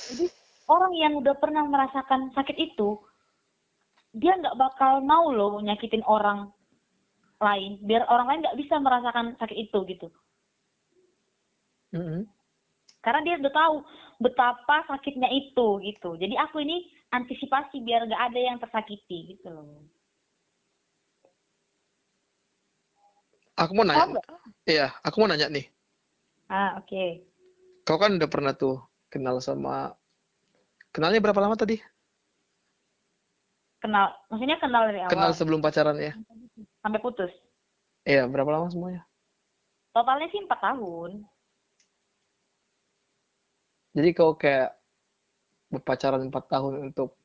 [0.09, 0.25] Jadi
[0.71, 2.97] orang yang udah pernah merasakan sakit itu,
[4.17, 6.49] dia nggak bakal mau loh nyakitin orang
[7.39, 10.07] lain, biar orang lain nggak bisa merasakan sakit itu gitu.
[11.95, 12.21] Mm -hmm.
[12.99, 13.75] Karena dia udah tahu
[14.19, 16.19] betapa sakitnya itu gitu.
[16.19, 16.83] Jadi aku ini
[17.15, 19.87] antisipasi biar nggak ada yang tersakiti gitu loh.
[23.55, 24.19] Aku mau nanya.
[24.67, 25.67] Iya, aku mau nanya nih.
[26.51, 26.87] Ah, oke.
[26.87, 27.09] Okay.
[27.87, 29.95] Kau kan udah pernah tuh kenal sama
[30.89, 31.77] Kenalnya berapa lama tadi?
[33.79, 35.11] Kenal, maksudnya kenal dari awal.
[35.13, 36.13] Kenal sebelum pacaran ya?
[36.79, 37.31] Sampai putus.
[38.07, 39.03] Iya, berapa lama semuanya?
[39.91, 41.11] Totalnya sih empat tahun.
[43.97, 44.77] Jadi kau kayak
[45.73, 47.17] berpacaran empat tahun untuk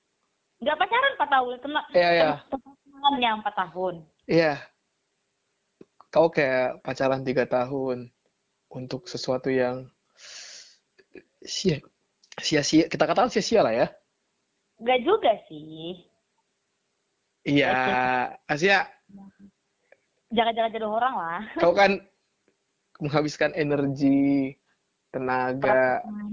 [0.62, 1.84] Enggak pacaran empat tahun, kenal.
[1.92, 2.30] Iya, iya.
[2.48, 3.94] Kenalannya empat tahun.
[4.24, 4.54] Iya.
[6.08, 8.08] Kau kayak pacaran tiga tahun
[8.72, 9.90] untuk sesuatu yang
[11.44, 11.78] sia
[12.40, 13.86] sia-sia kita katakan sia-sia lah ya
[14.80, 16.02] Enggak juga sih
[17.46, 17.70] iya
[18.48, 18.88] Asia
[20.34, 21.40] jangan-jangan jodoh orang lah.
[21.62, 22.00] Kau kan
[23.02, 24.54] menghabiskan energi
[25.14, 26.30] tenaga perasaan,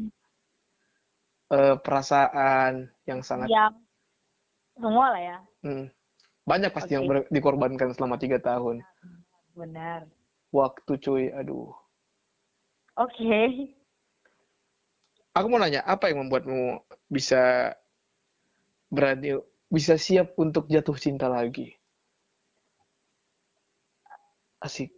[1.54, 2.74] uh, perasaan
[3.06, 3.70] yang sangat ya,
[4.78, 5.38] semua lah ya.
[5.62, 5.86] Hmm.
[6.42, 7.06] banyak pasti okay.
[7.06, 8.82] yang dikorbankan selama tiga tahun.
[9.54, 10.10] Benar.
[10.50, 11.70] Waktu cuy aduh.
[12.98, 13.14] Oke.
[13.14, 13.48] Okay
[15.36, 17.74] aku mau nanya apa yang membuatmu bisa
[18.92, 19.40] berani
[19.72, 21.76] bisa siap untuk jatuh cinta lagi
[24.66, 24.92] asik.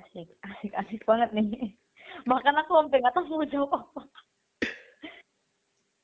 [0.00, 1.76] Asik asik asik banget nih.
[2.30, 4.02] Bahkan aku sampai nggak tahu mau jawab apa.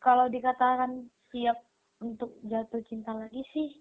[0.03, 1.59] Kalau dikatakan siap
[1.99, 3.75] untuk jatuh cinta lagi sih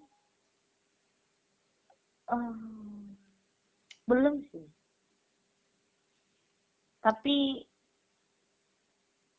[2.32, 3.14] um,
[4.10, 4.66] belum sih.
[7.02, 7.62] Tapi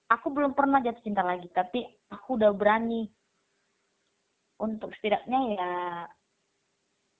[0.06, 3.10] aku belum pernah jatuh cinta lagi tapi aku udah berani.
[4.56, 5.72] Untuk setidaknya ya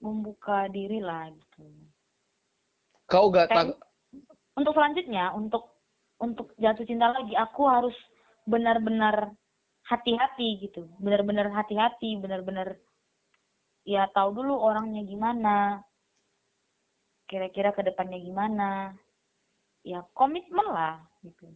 [0.01, 1.86] membuka diri lah gitu
[3.07, 3.75] kau gak tak
[4.57, 5.69] untuk selanjutnya untuk
[6.17, 7.93] untuk jatuh cinta lagi aku harus
[8.49, 9.31] benar-benar
[9.85, 10.89] hati-hati gitu.
[10.97, 12.75] Benar-benar hati-hati benar-benar
[13.87, 15.79] ya tahu dulu orangnya gimana
[17.29, 18.97] kira-kira ke depannya gimana.
[19.85, 21.53] Ya komitmen lah gitu.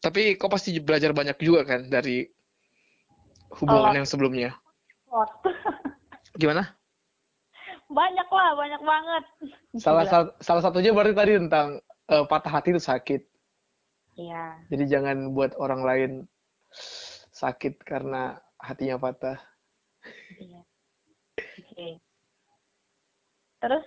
[0.00, 2.24] Tapi kau pasti belajar banyak juga kan dari
[3.58, 3.96] hubungan oh.
[3.98, 4.54] yang sebelumnya?
[6.40, 6.75] Gimana
[7.86, 9.24] banyak lah banyak banget.
[9.78, 11.78] Salah sal salah satunya berarti tadi tentang
[12.10, 13.22] uh, patah hati itu sakit.
[14.16, 14.44] Iya.
[14.72, 16.12] Jadi jangan buat orang lain
[17.36, 19.38] sakit karena hatinya patah.
[20.40, 20.60] Iya.
[21.36, 22.00] Okay.
[23.60, 23.84] terus?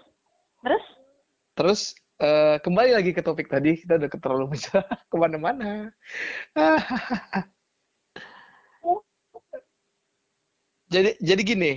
[0.61, 0.85] Terus?
[1.57, 1.81] Terus
[2.21, 5.89] uh, kembali lagi ke topik tadi kita udah terlalu besar ke mana-mana.
[10.89, 11.71] Jadi jadi gini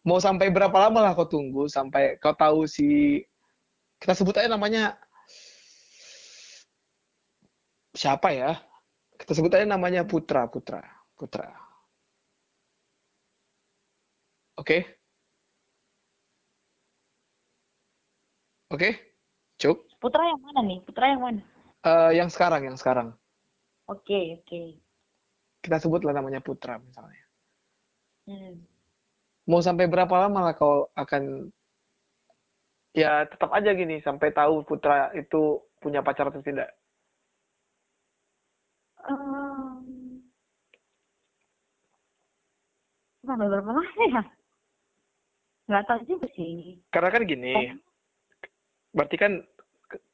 [0.00, 3.20] mau sampai berapa lama lah kau tunggu sampai kau tahu si
[4.00, 4.96] kita sebut aja namanya
[7.92, 8.56] siapa ya?
[9.20, 10.80] Kita sebut aja namanya Putra Putra
[11.12, 11.52] Putra.
[14.56, 14.64] Oke?
[14.64, 14.80] Okay?
[18.72, 18.80] oke?
[18.80, 18.92] Okay?
[19.60, 19.78] cuk?
[20.00, 20.78] Putra yang mana nih?
[20.80, 21.42] Putra yang mana?
[21.84, 23.12] Uh, yang sekarang yang sekarang.
[23.84, 24.48] Oke okay, oke.
[24.48, 24.66] Okay.
[25.60, 27.20] kita sebutlah namanya Putra misalnya.
[28.24, 28.69] Hmm
[29.50, 31.50] mau sampai berapa lama lah kau akan
[32.94, 36.70] ya tetap aja gini sampai tahu putra itu punya pacar atau tidak?
[39.10, 40.22] Um,
[43.26, 44.22] sampai berapa lama ya?
[45.66, 46.78] Nggak tahu juga sih.
[46.94, 47.66] Karena kan gini, oh.
[48.94, 49.32] berarti kan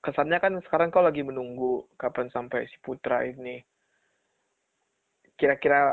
[0.01, 3.61] kesannya kan sekarang kau lagi menunggu kapan sampai si putra ini
[5.37, 5.93] kira-kira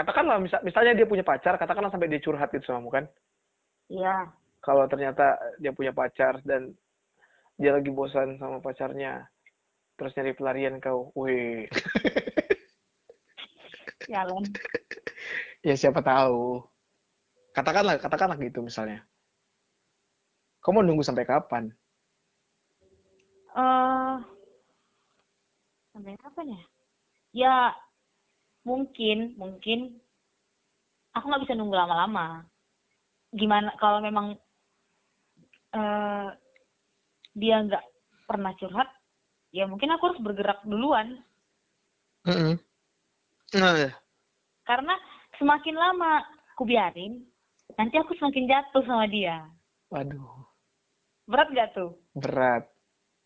[0.00, 3.04] katakanlah misal, misalnya dia punya pacar, katakanlah sampai dia curhat gitu sama kamu kan?
[3.92, 4.16] Iya.
[4.64, 6.72] Kalau ternyata dia punya pacar dan
[7.60, 9.28] dia lagi bosan sama pacarnya,
[10.00, 11.68] terus nyari pelarian kau, wih.
[14.10, 14.42] Jalan.
[15.60, 16.64] ya siapa tahu.
[17.52, 19.04] Katakanlah, katakanlah gitu misalnya.
[20.64, 21.68] Kamu mau nunggu sampai kapan?
[23.52, 24.16] Uh,
[25.92, 26.62] sampai kapan ya?
[27.30, 27.56] Ya
[28.70, 29.98] mungkin mungkin
[31.10, 32.46] aku nggak bisa nunggu lama-lama.
[33.34, 34.38] Gimana kalau memang
[35.74, 36.28] uh,
[37.34, 37.84] dia nggak
[38.30, 38.86] pernah curhat
[39.50, 41.18] ya mungkin aku harus bergerak duluan.
[42.22, 42.54] Mm -hmm.
[44.68, 44.94] karena
[45.40, 46.22] semakin lama
[46.54, 47.26] aku biarin
[47.74, 49.50] nanti aku semakin jatuh sama dia.
[49.90, 50.46] Waduh.
[51.26, 51.98] Berat gak tuh?
[52.14, 52.66] Berat.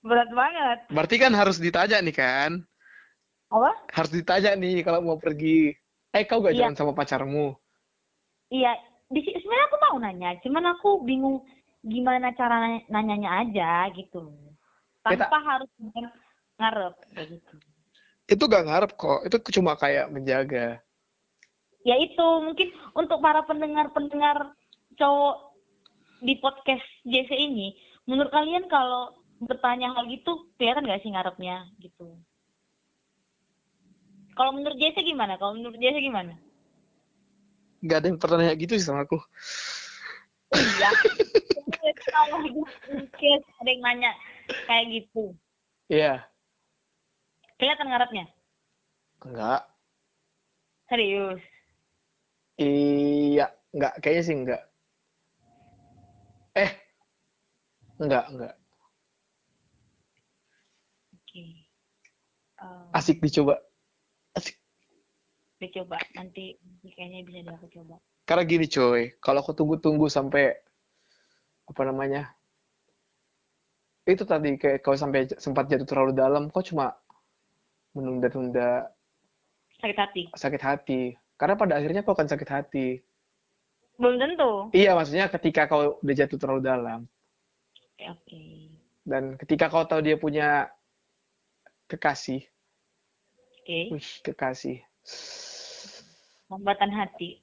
[0.04, 0.78] Berat banget.
[0.92, 2.64] Berarti kan harus ditanya nih kan
[3.60, 3.72] apa?
[3.94, 5.74] Harus ditanya nih kalau mau pergi.
[6.14, 6.66] Eh kau gak iya.
[6.66, 7.58] jalan sama pacarmu?
[8.54, 8.78] Iya,
[9.10, 11.42] di sebenarnya aku mau nanya, cuman aku bingung
[11.82, 14.30] gimana cara nanyanya aja gitu.
[15.02, 15.38] Tanpa Kita...
[15.42, 15.70] harus
[16.56, 17.54] ngarep kayak gitu.
[18.30, 20.80] Itu gak ngarep kok, itu cuma kayak menjaga.
[21.84, 24.56] Ya itu mungkin untuk para pendengar-pendengar
[24.96, 25.52] cowok
[26.24, 27.76] di podcast JC ini,
[28.08, 29.12] menurut kalian kalau
[29.44, 32.16] bertanya hal gitu kelihatan gak sih ngarepnya gitu?
[34.34, 35.38] Kalau menurut Jesse gimana?
[35.38, 36.34] Kalau menurut Jesse gimana?
[37.86, 39.18] Gak ada yang pernah nanya gitu sih sama aku.
[40.54, 40.90] Iya.
[43.60, 44.10] Ada yang nanya
[44.68, 45.36] kayak gitu.
[45.88, 46.24] Iya.
[47.60, 48.24] Kelihatan ngarepnya?
[49.24, 49.62] Enggak.
[50.90, 51.40] Serius?
[52.60, 53.92] Iya, enggak.
[54.02, 54.62] Kayaknya sih enggak.
[56.54, 56.70] Eh,
[57.98, 58.54] enggak, enggak.
[61.14, 61.24] Oke.
[61.26, 61.50] Okay.
[62.62, 63.58] Um, Asik dicoba
[65.68, 67.96] dicoba nanti kayaknya bisa deh aku coba.
[68.24, 70.56] Karena gini coy kalau aku tunggu-tunggu sampai
[71.64, 72.32] apa namanya
[74.04, 76.92] itu tadi kayak kalau sampai sempat jatuh terlalu dalam kok cuma
[77.96, 78.92] menunda-tunda
[79.80, 80.22] sakit hati.
[80.36, 81.00] sakit hati.
[81.34, 82.86] Karena pada akhirnya kau akan sakit hati.
[83.96, 84.68] Belum tentu.
[84.76, 87.00] Iya maksudnya ketika kau udah jatuh terlalu dalam.
[87.94, 88.52] Oke okay.
[89.06, 90.68] dan ketika kau tahu dia punya
[91.88, 92.44] kekasih.
[93.64, 93.64] Oke.
[93.64, 93.84] Okay.
[93.88, 94.84] wih kekasih
[96.52, 97.40] Hambatan hati.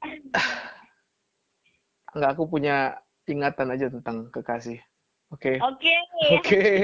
[2.14, 4.80] Enggak, aku punya ingatan aja tentang kekasih.
[5.32, 5.58] Oke.
[5.58, 5.64] Okay.
[5.64, 5.78] Oke.
[5.80, 6.36] Okay.
[6.38, 6.38] Oke.
[6.44, 6.82] Okay.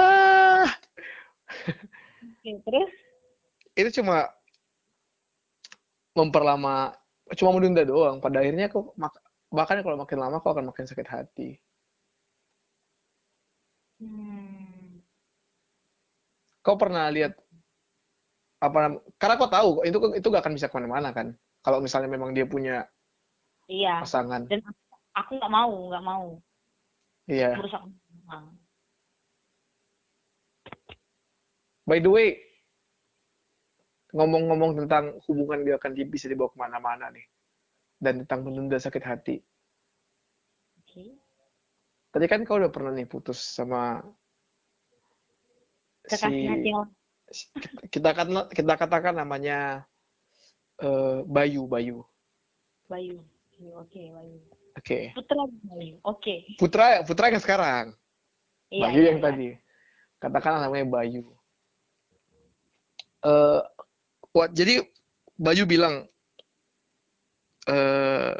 [0.00, 0.66] ah.
[2.24, 2.90] Oke, terus?
[3.78, 4.26] Itu cuma
[6.16, 6.96] memperlama,
[7.38, 8.18] cuma menunda doang.
[8.18, 8.96] Pada akhirnya aku
[9.54, 11.50] bahkan kalau makin lama aku akan makin sakit hati.
[14.02, 15.02] Hmm.
[16.62, 17.38] Kau pernah lihat
[18.58, 21.30] apa karena kau tahu itu itu gak akan bisa ke mana-mana kan
[21.62, 22.86] kalau misalnya memang dia punya
[23.70, 24.02] iya.
[24.02, 24.46] pasangan.
[24.50, 24.62] Dan
[25.14, 26.26] aku nggak mau nggak mau.
[27.28, 27.54] Iya.
[27.54, 27.82] Merusak
[31.88, 32.36] by the way
[34.12, 37.24] ngomong-ngomong tentang hubungan dia akan bisa dibawa ke mana-mana nih
[37.96, 39.36] dan tentang menunda sakit hati.
[40.88, 41.12] Okay.
[42.08, 44.00] tadi kan kau udah pernah nih putus sama
[46.08, 46.88] Kekasih hati yang
[47.92, 49.84] kita kan kita katakan namanya
[50.80, 52.04] uh, Bayu Bayu.
[52.88, 53.20] Bayu.
[53.76, 54.36] Oke okay, Bayu.
[54.78, 54.78] Oke.
[54.78, 55.04] Okay.
[55.12, 56.20] Putra Bayu oke.
[56.20, 56.38] Okay.
[56.56, 57.86] Putra Putra yang sekarang.
[58.68, 59.26] Iya, Bayu iya, yang iya.
[59.26, 59.48] tadi.
[60.18, 61.24] Katakan namanya Bayu.
[63.18, 63.60] Uh,
[64.32, 64.86] what, jadi
[65.38, 66.06] Bayu bilang
[67.68, 68.32] uh,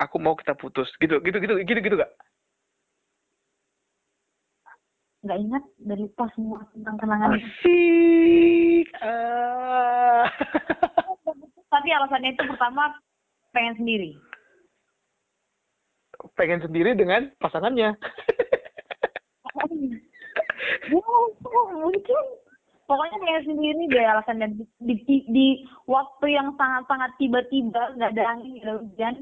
[0.00, 0.88] aku mau kita putus.
[0.98, 2.12] Gitu gitu gitu gitu gitu gak
[5.26, 8.86] nggak ingat dari lupa semua tentang kenangan asik.
[9.02, 10.24] Uh...
[11.74, 12.94] tapi alasannya itu pertama
[13.52, 14.10] pengen sendiri.
[16.34, 17.94] Pengen sendiri dengan pasangannya.
[20.88, 21.02] Ya,
[21.76, 22.24] mungkin.
[22.88, 25.46] Pokoknya pengen sendiri deh alasan dan di, di, di, di
[25.84, 29.14] waktu yang sangat sangat tiba-tiba nggak ada angin nggak ada hujan.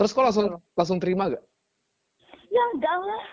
[0.00, 1.44] Terus kok langsung langsung terima gak
[2.48, 3.24] ya enggak lah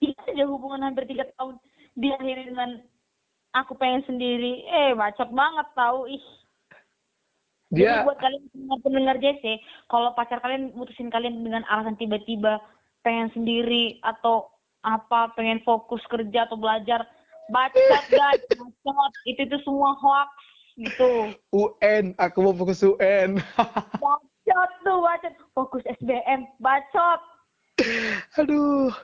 [0.00, 1.56] itu aja hubungan hampir tiga tahun.
[1.96, 2.84] Diakhiri dengan
[3.56, 4.64] aku pengen sendiri.
[4.68, 6.24] Eh bacot banget tahu ih.
[7.74, 9.44] Dia Jadi buat kalian pendengar pendengar JC
[9.90, 12.62] kalau pacar kalian mutusin kalian dengan alasan tiba-tiba
[13.02, 14.46] pengen sendiri atau
[14.86, 17.02] apa pengen fokus kerja atau belajar
[17.50, 19.12] bacot guys bacot.
[19.26, 20.30] Itu itu semua hoax
[20.78, 21.10] gitu.
[21.50, 23.42] UN aku mau fokus UN
[23.98, 25.34] bacot tuh bacot.
[25.58, 27.20] Fokus SBM bacot.
[28.38, 28.94] Aduh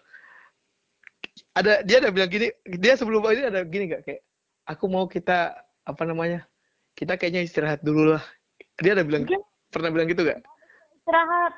[1.52, 2.48] ada dia ada bilang gini
[2.80, 4.22] dia sebelum ini ada gini gak kayak
[4.64, 5.52] aku mau kita
[5.84, 6.46] apa namanya
[6.96, 8.24] kita kayaknya istirahat dulu lah.
[8.80, 9.40] Dia ada bilang Mungkin.
[9.72, 10.40] pernah bilang gitu gak
[11.02, 11.52] istirahat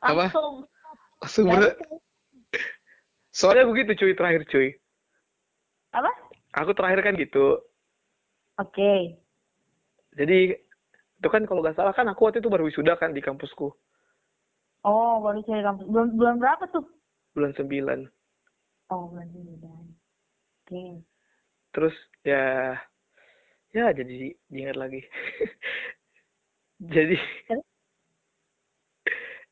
[0.00, 0.24] Apa?
[0.28, 0.54] langsung.
[1.48, 1.76] Ber-
[3.32, 4.68] soalnya begitu cuy terakhir cuy.
[5.92, 6.12] Apa?
[6.60, 7.60] Aku terakhir kan gitu.
[8.56, 9.20] Oke.
[10.16, 10.56] Jadi
[11.16, 13.72] itu kan kalau nggak salah kan aku waktu itu baru wisuda kan di kampusku.
[14.84, 15.84] Oh baru cari kampus.
[15.88, 16.84] Bulan bulan berapa tuh?
[17.36, 18.08] Bulan 9
[18.90, 20.82] oh oke.
[21.74, 22.74] Terus ya
[23.74, 25.00] ya jadi diingat lagi.
[26.76, 27.16] Jadi
[27.48, 27.64] Terus?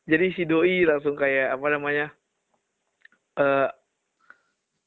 [0.05, 2.07] jadi si doi langsung kayak apa namanya
[3.41, 3.69] eh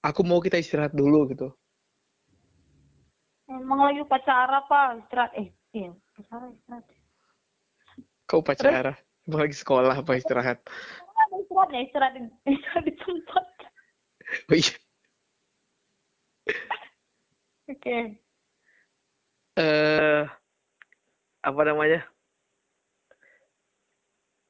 [0.06, 1.50] aku mau kita istirahat dulu gitu.
[3.50, 5.32] Emang lagi pacaran apa istirahat.
[5.34, 6.86] Eh iya pacaran istirahat.
[8.30, 8.94] Kau pacara
[9.26, 10.62] emang lagi sekolah apa istirahat
[11.36, 12.22] istirahat ya istirahat di,
[12.54, 13.46] istirahat di tempat
[14.46, 14.76] oh iya.
[17.68, 17.98] Oke.
[19.58, 20.22] Eh
[21.42, 22.06] apa namanya?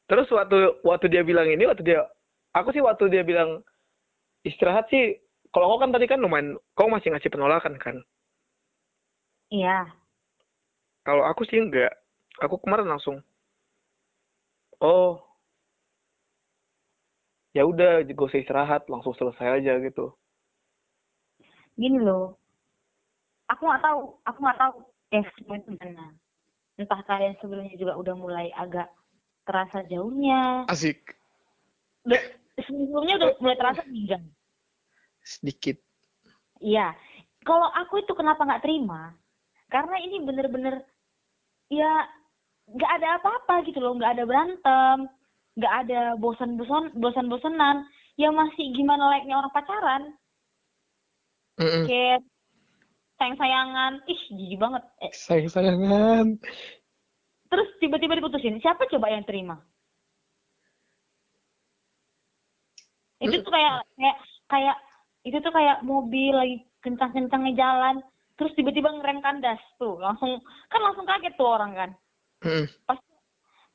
[0.08, 2.04] Terus waktu waktu dia bilang ini waktu dia
[2.56, 3.64] aku sih waktu dia bilang
[4.44, 5.20] istirahat sih
[5.52, 7.98] kalau kau kan tadi kan lumayan kau masih ngasih penolakan kan?
[9.52, 9.88] Iya.
[11.08, 11.92] Kalau aku sih enggak
[12.42, 13.22] aku kemarin langsung
[14.82, 15.18] oh
[17.58, 20.14] ya udah gak usah istirahat langsung selesai aja gitu.
[21.74, 22.38] Gini loh
[23.48, 24.74] aku nggak tahu aku nggak tahu
[25.16, 26.08] eh semua itu mana.
[26.78, 28.92] Entah kalian sebelumnya juga udah mulai agak
[29.48, 30.68] terasa jauhnya.
[30.70, 31.16] Asik.
[32.06, 32.22] Udah,
[32.62, 34.22] sebelumnya udah mulai terasa enggak?
[35.26, 35.80] Sedikit.
[36.62, 36.94] Iya,
[37.48, 39.16] kalau aku itu kenapa nggak terima?
[39.74, 40.86] Karena ini bener-bener
[41.72, 42.06] ya
[42.68, 44.98] nggak ada apa-apa gitu loh, nggak ada berantem,
[45.58, 47.84] nggak ada bosan-bosan, bosan-bosanan.
[48.18, 50.04] Ya masih gimana layaknya orang pacaran,
[51.62, 51.86] Mm-mm.
[51.86, 52.26] kayak
[53.22, 54.84] sayang-sayangan, ih jijik banget.
[55.02, 56.38] Eh, sayang sayangan
[57.48, 59.56] terus tiba-tiba diputusin, siapa coba yang terima?
[63.24, 64.18] Itu tuh kayak kayak
[64.52, 64.78] kayak
[65.24, 67.96] itu tuh kayak mobil lagi kencang-kencangnya jalan,
[68.36, 71.90] terus tiba-tiba ngerem kandas tuh, langsung kan langsung kaget tuh orang kan.
[72.44, 72.66] Mm-mm.
[72.84, 73.07] Pasti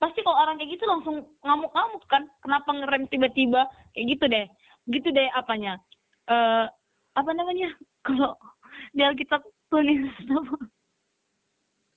[0.02, 3.70] pasti kalau orang kayak gitu langsung ngamuk-ngamuk kan, kenapa ngerem tiba-tiba?
[3.94, 4.46] Kayak gitu deh,
[4.90, 5.78] gitu deh apanya,
[6.26, 6.66] eh
[7.14, 7.70] apa namanya?
[8.02, 8.34] Kalau
[8.90, 10.56] di Alkitab tulis apa?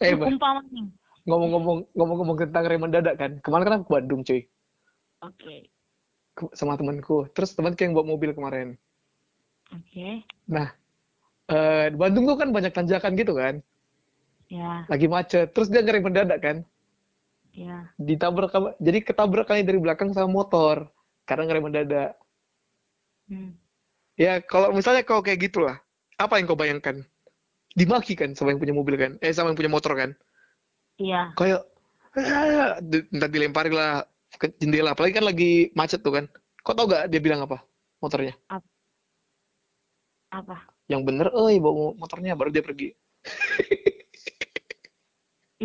[0.05, 0.85] eh Umpamanya.
[1.25, 3.31] ngomong-ngomong ngomong-ngomong tentang rem mendadak kan.
[3.41, 4.45] Kemarin kan aku Bandung cuy.
[5.25, 5.73] Oke.
[6.37, 7.25] Ke- sama temanku.
[7.33, 8.77] Terus temanku yang bawa mobil kemarin.
[9.73, 10.21] Oke.
[10.45, 10.69] nah
[11.49, 13.65] eh di Bandung tuh kan banyak tanjakan gitu kan?
[14.45, 15.49] Ya, lagi macet.
[15.57, 16.57] Terus dia ngerem mendadak kan
[17.55, 17.87] ya.
[17.95, 20.91] ditabrak sama- jadi ketabrak kali dari belakang sama motor
[21.23, 22.11] karena ngerem mendadak
[23.25, 23.57] Hmm.
[24.13, 25.81] ya kalau misalnya kau kayak gitulah
[26.15, 27.01] apa yang kau bayangkan?
[27.73, 29.11] Dimaki kan sama yang punya mobil kan?
[29.19, 30.13] Eh sama yang punya motor kan?
[31.01, 31.33] Iya.
[31.33, 31.65] Kayak
[33.11, 34.05] entah dilempari lah
[34.37, 36.25] ke jendela apalagi kan lagi macet tuh kan?
[36.61, 37.65] Kok tau gak dia bilang apa
[37.99, 38.37] motornya?
[40.31, 40.69] Apa?
[40.85, 42.93] Yang bener eh bawa motornya baru dia pergi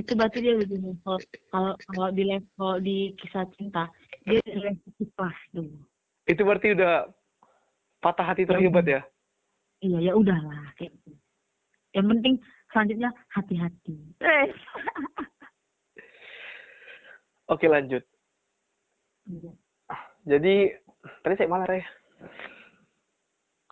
[0.00, 1.16] itu berarti dia lebih level
[1.52, 3.86] kalau kalau di level di kisah cinta
[4.24, 5.76] dia di level kelas dulu.
[6.24, 7.08] Itu berarti udah
[8.00, 9.00] patah hati terhebat ya?
[9.84, 11.12] Iya ya udahlah kayak gitu.
[11.92, 12.34] Yang penting
[12.70, 13.96] selanjutnya hati-hati.
[14.24, 14.48] Eh.
[17.52, 18.02] oke lanjut.
[19.30, 19.52] Iya.
[20.24, 20.54] jadi
[21.22, 21.84] tadi saya malah Rey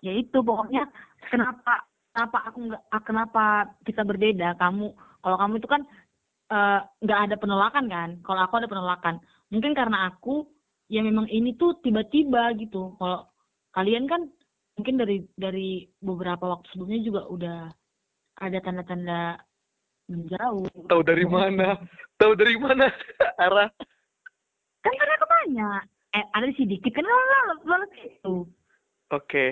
[0.03, 0.87] ya itu pokoknya
[1.31, 1.83] kenapa
[2.15, 3.45] kenapa aku nggak kenapa
[3.83, 4.55] kita berbeda?
[4.59, 4.87] Kamu
[5.23, 5.83] kalau kamu itu kan
[6.49, 8.11] eh, nggak ada penolakan kan?
[8.25, 9.21] Kalau aku ada penolakan.
[9.53, 10.45] Mungkin karena aku
[10.89, 12.97] ya memang ini tuh tiba-tiba gitu.
[12.97, 13.29] Kalau
[13.77, 14.29] kalian kan
[14.77, 17.59] mungkin dari dari beberapa waktu sebelumnya juga udah
[18.39, 19.43] ada tanda-tanda
[20.09, 20.89] menjauh.
[20.89, 21.77] Tahu dari mana?
[22.17, 22.89] Tahu dari mana?
[23.45, 23.69] Arah.
[24.83, 25.71] Kan karena aku tanya.
[26.17, 27.05] Eh ada sedikit kan?
[27.05, 28.37] Lalu lalu itu
[29.13, 29.47] oke.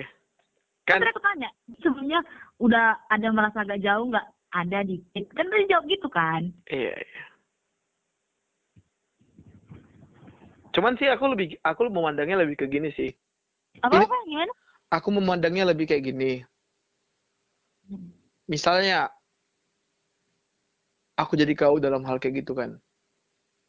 [0.87, 1.49] Kan kan tadi aku tanya
[1.83, 2.19] sebelumnya
[2.63, 6.41] udah ada merasa agak jauh nggak ada dikit kan tadi jawab gitu kan?
[6.71, 7.25] Iya iya.
[10.71, 13.09] Cuman sih aku lebih aku memandangnya lebih ke gini sih.
[13.81, 14.53] Apa apa gimana?
[14.87, 16.31] aku memandangnya lebih kayak gini.
[18.47, 19.11] Misalnya
[21.19, 22.79] aku jadi kau dalam hal kayak gitu kan.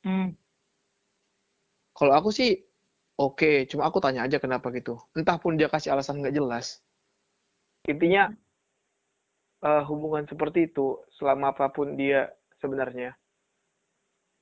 [0.07, 0.31] Hmm.
[1.91, 2.55] kalau aku sih
[3.19, 4.95] oke cuma aku tanya aja kenapa gitu.
[5.19, 6.79] Entah pun dia kasih alasan nggak jelas.
[7.91, 8.31] Intinya
[9.65, 12.31] eh, hubungan seperti itu selama apa pun dia
[12.63, 13.15] sebenarnya.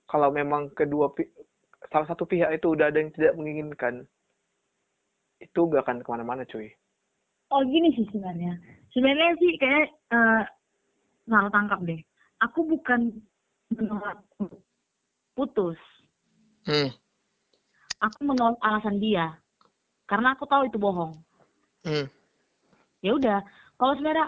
[0.07, 1.33] Kalau memang kedua pi-
[1.91, 4.07] salah satu pihak itu udah ada yang tidak menginginkan
[5.37, 6.73] itu gak akan ke mana-mana cuy.
[7.53, 8.59] Oh gini sih sebenarnya.
[8.91, 10.43] Sebenarnya sih kayak eh,
[11.29, 12.01] salah tangkap deh.
[12.43, 13.21] Aku bukan
[13.73, 14.21] menolak
[15.37, 15.79] putus.
[16.67, 16.91] Hmm.
[18.03, 19.39] aku menolak alasan dia.
[20.11, 21.15] Karena aku tahu itu bohong.
[21.87, 22.11] Hmm.
[22.99, 23.39] ya udah.
[23.79, 24.27] Kalau sebenarnya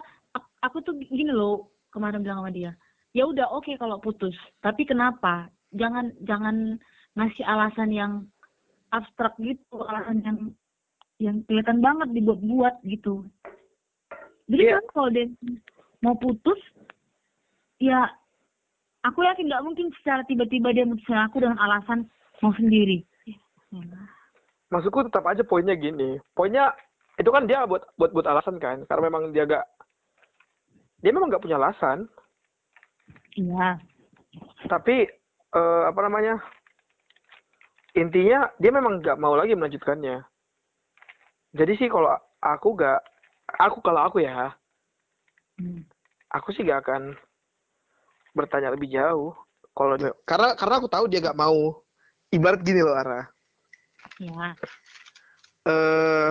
[0.62, 2.72] aku tuh gini loh kemarin bilang sama dia
[3.16, 5.48] ya udah oke kalau putus tapi kenapa?
[5.76, 6.80] Jangan jangan
[7.12, 8.12] ngasih alasan yang
[8.88, 10.38] abstrak gitu alasan yang
[11.18, 13.26] yang kelihatan banget dibuat-buat gitu.
[14.48, 14.80] Jadi Iya.
[14.80, 15.26] kan kalau dia
[16.00, 16.56] mau putus
[17.82, 18.08] ya
[19.04, 22.08] aku yakin nggak mungkin secara tiba-tiba dia mutusin aku dengan alasan
[22.40, 23.04] mau sendiri.
[24.72, 26.72] Maksudku tetap aja poinnya gini poinnya
[27.20, 29.66] itu kan dia buat buat buat alasan kan karena memang dia gak
[31.02, 32.06] dia memang nggak punya alasan.
[33.38, 33.78] Iya.
[34.66, 35.06] Tapi
[35.54, 36.42] eh, apa namanya
[37.94, 40.22] intinya dia memang nggak mau lagi melanjutkannya.
[41.56, 42.12] Jadi sih kalau
[42.44, 43.00] aku gak
[43.58, 44.54] aku kalau aku ya
[45.58, 45.82] Hmm.
[46.30, 47.18] aku sih gak akan
[48.30, 49.34] bertanya lebih jauh.
[49.74, 51.82] Kalau karena karena aku tahu dia gak mau.
[52.30, 53.26] Ibarat gini loh Ara.
[54.22, 54.54] Ya
[55.68, 56.30] eh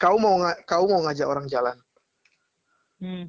[0.00, 1.76] kau mau kau mau ngajak orang jalan
[3.06, 3.26] hmm.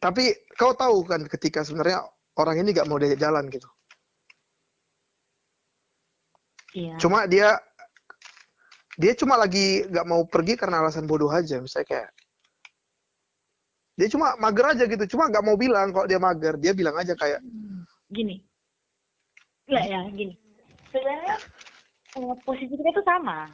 [0.00, 2.00] tapi kau tahu kan ketika sebenarnya
[2.40, 3.68] orang ini gak mau diajak jalan gitu?
[6.72, 6.96] Iya.
[6.96, 7.60] Cuma dia
[8.96, 11.60] dia cuma lagi gak mau pergi karena alasan bodoh aja.
[11.60, 12.10] Misalnya kayak
[14.00, 15.04] dia cuma mager aja gitu.
[15.16, 16.56] Cuma gak mau bilang kalau dia mager.
[16.56, 18.40] Dia bilang aja kayak Hmm, gini.
[19.68, 20.34] Enggak ya gini.
[20.88, 21.36] Sebenarnya
[22.16, 23.48] eh, posisi kita itu sama.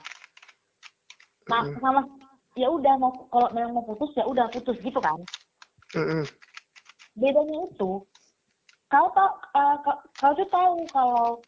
[1.48, 1.80] Nah, Mm.
[1.80, 2.00] sama
[2.58, 5.18] ya udah mau kalau memang mau putus ya udah putus gitu kan.
[5.94, 6.26] "Mm-mm,
[7.14, 8.02] bedanya itu
[8.88, 9.76] kau tau eh,
[10.18, 11.38] kau tuh tahu kalau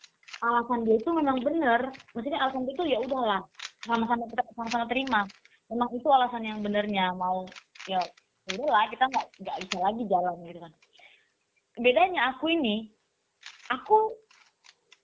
[0.40, 3.42] alasan dia itu memang benar maksudnya alasan dia itu ya udahlah
[3.84, 5.20] sama-sama kita sama-sama terima.
[5.70, 7.42] Memang itu alasan yang benernya mau
[7.90, 8.00] ya
[8.46, 10.72] ya udahlah kita nggak nggak bisa lagi jalan gitu kan.
[11.80, 12.92] Bedanya aku ini
[13.72, 14.14] aku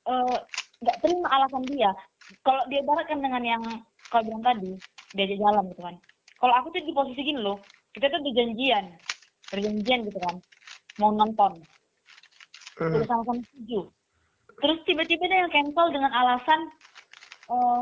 [0.06, 0.38] eh,
[0.84, 1.90] nggak terima alasan dia.
[2.42, 3.62] Kalau dia ibaratkan dengan yang
[4.10, 4.74] kau bilang tadi
[5.14, 5.96] diajak jalan gitu kan.
[6.36, 7.60] Kalau aku tuh di posisi gini loh
[7.96, 8.92] kita tuh dijanjian
[9.48, 10.36] perjanjian gitu kan
[11.00, 11.60] mau nonton.
[12.76, 12.92] Mm.
[12.92, 13.88] udah sama-sama setuju.
[14.60, 16.60] Terus tiba-tiba dia yang cancel dengan alasan
[17.46, 17.80] eh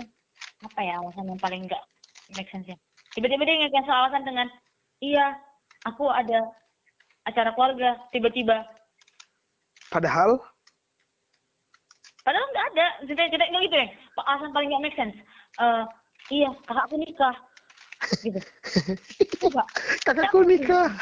[0.64, 1.82] apa ya alasan yang paling enggak
[2.38, 2.78] make sense ya.
[3.14, 4.46] Tiba-tiba dia yang cancel alasan dengan
[5.02, 5.34] iya
[5.86, 6.46] aku ada
[7.26, 7.98] acara keluarga.
[8.14, 8.62] Tiba-tiba.
[9.90, 10.38] Padahal?
[12.22, 12.86] Padahal nggak ada.
[13.06, 13.86] Tidak nggak gitu ya
[14.22, 15.16] alasan paling nggak make sense.
[15.58, 15.84] Eh
[16.30, 17.36] iya kakakku nikah.
[18.20, 18.40] Gitu.
[19.40, 19.62] Coba.
[20.04, 20.92] Kakakku nikah.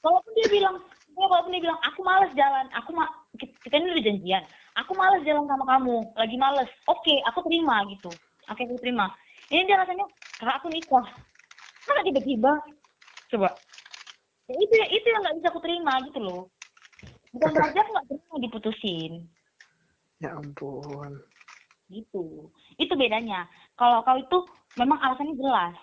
[0.00, 0.76] Walaupun dia bilang
[1.16, 2.66] ya walaupun dia bilang aku males jalan.
[2.82, 4.42] Aku ma kita ini udah janjian.
[4.84, 5.96] Aku males jalan sama kamu.
[6.16, 6.70] Lagi males.
[6.88, 8.10] Oke aku terima gitu.
[8.48, 9.12] Oke aku terima.
[9.48, 10.04] Ini dia rasanya
[10.40, 11.06] kakak aku nikah.
[11.86, 12.52] Masa tiba-tiba?
[13.30, 13.48] Coba.
[14.46, 16.42] Ya, itu itu yang nggak bisa aku terima gitu loh.
[17.34, 19.12] Bukan berarti aku nggak terima diputusin.
[20.22, 21.22] Ya ampun.
[21.90, 22.50] Gitu.
[22.78, 23.46] Itu bedanya.
[23.76, 24.38] Kalau kau itu
[24.80, 25.76] memang alasannya jelas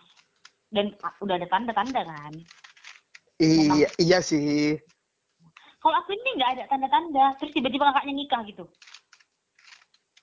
[0.73, 2.33] dan udah ada tanda-tanda kan.
[3.37, 4.77] Iya, iya sih.
[5.77, 8.65] Kalau aku ini nggak ada tanda-tanda, terus tiba-tiba kakaknya nikah gitu.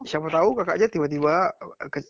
[0.02, 1.52] Siapa tahu kakaknya tiba-tiba
[1.92, 2.00] ke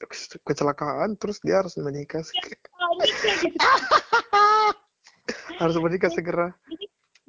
[0.47, 2.23] kecelakaan, terus dia harus menikah.
[2.23, 2.41] Ya,
[5.61, 6.55] harus menikah segera.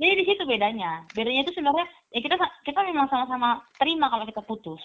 [0.02, 1.06] Jadi di situ bedanya.
[1.18, 4.82] Bedanya itu sebenarnya ya kita kita memang sama-sama terima kalau kita putus.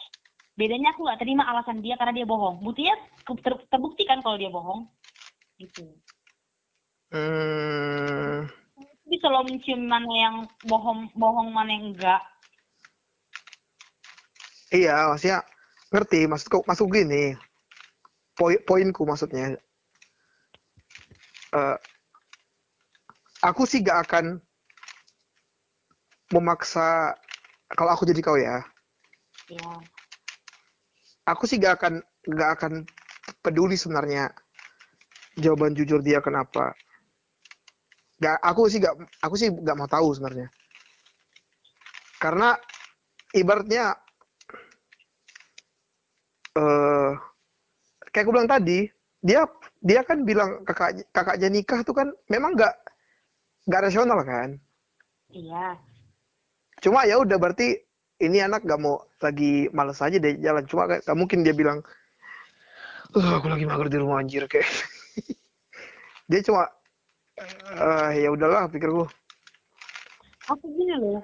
[0.56, 2.64] Bedanya aku nggak terima alasan dia karena dia bohong.
[2.64, 2.96] Buktinya
[3.28, 4.88] ter, terbukti kan kalau dia bohong.
[5.60, 5.84] Gitu.
[7.12, 8.48] Hmm.
[9.04, 12.24] Bisa lo mencium mana yang bohong bohong mana yang enggak.
[14.72, 15.44] Iya, maksudnya
[15.92, 17.36] ngerti maksudku masuk gini.
[18.32, 19.60] Poin poinku maksudnya.
[21.52, 21.76] Uh,
[23.44, 24.40] aku sih gak akan
[26.34, 27.14] memaksa
[27.76, 28.64] kalau aku jadi kau ya.
[29.52, 29.95] Iya.
[31.26, 31.94] Aku sih gak akan
[32.34, 32.72] gak akan
[33.42, 34.30] peduli sebenarnya
[35.38, 36.72] jawaban jujur dia kenapa.
[38.22, 40.48] Gak, aku sih gak aku sih gak mau tahu sebenarnya.
[42.16, 42.56] Karena
[43.36, 43.92] ibaratnya
[46.56, 47.12] uh,
[48.08, 48.88] kayak aku bilang tadi,
[49.20, 49.44] dia
[49.84, 52.72] dia kan bilang kakak kakaknya nikah tuh kan memang gak
[53.68, 54.56] gak rasional kan.
[55.28, 55.76] Iya
[56.84, 57.80] cuma ya udah berarti
[58.22, 60.64] ini anak gak mau lagi males aja deh jalan.
[60.64, 61.84] Cuma gak, gak mungkin dia bilang
[63.16, 64.66] uh, aku lagi mager di rumah anjir kayak.
[66.26, 66.66] Dia cuma
[67.78, 69.06] uh, ya udahlah pikir gue
[70.48, 71.22] aku gini loh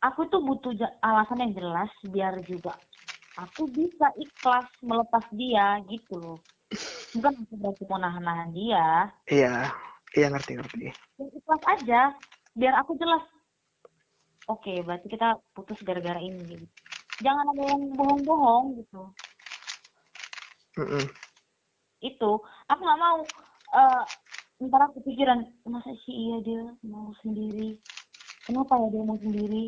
[0.00, 0.72] aku tuh butuh
[1.04, 2.76] alasan yang jelas biar juga
[3.36, 6.38] aku bisa ikhlas melepas dia gitu loh.
[7.16, 9.10] Bukan aku berarti mau nahan-nahan dia.
[9.26, 9.72] Iya
[10.14, 10.86] iya ngerti ngerti.
[11.18, 12.14] Ikhlas aja
[12.54, 13.24] biar aku jelas
[14.48, 16.66] oke okay, berarti kita putus gara-gara ini gitu.
[17.20, 19.02] jangan ada yang bohong-bohong gitu.
[20.78, 21.04] Mm -mm.
[22.00, 22.30] itu
[22.70, 23.18] aku nggak mau
[23.76, 24.02] uh,
[24.60, 27.76] ntar aku pikiran masa sih iya dia mau sendiri?
[28.44, 29.64] Kenapa ya dia mau sendiri?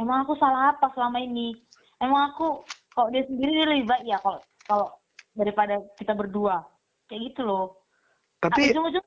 [0.00, 1.52] Emang aku salah apa selama ini?
[2.00, 2.64] Emang aku
[2.96, 4.88] kalau dia sendiri dia lebih baik ya kalau kalau
[5.36, 6.64] daripada kita berdua.
[7.08, 7.80] Kayak gitu loh.
[8.40, 9.04] Tapi ujung-ujung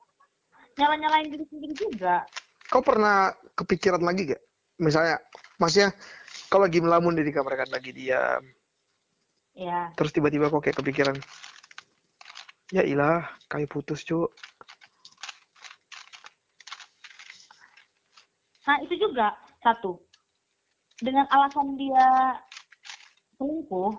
[0.78, 2.26] nyala nyalain diri sendiri juga
[2.74, 4.42] kau pernah kepikiran lagi gak?
[4.82, 5.22] Misalnya,
[5.62, 5.94] maksudnya
[6.50, 8.42] kau lagi melamun di kamar kan lagi diam.
[9.54, 9.94] Iya.
[9.94, 11.14] Terus tiba-tiba kau kayak kepikiran,
[12.74, 14.26] ya ilah, kayak putus cu.
[18.66, 20.02] Nah itu juga satu.
[20.98, 22.34] Dengan alasan dia
[23.38, 23.94] selingkuh,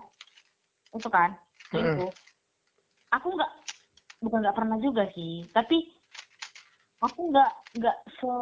[1.00, 1.32] itu kan
[1.72, 2.12] selingkuh.
[2.12, 3.16] Hmm.
[3.16, 3.52] Aku nggak,
[4.20, 5.95] bukan nggak pernah juga sih, tapi
[7.04, 8.32] aku nggak nggak se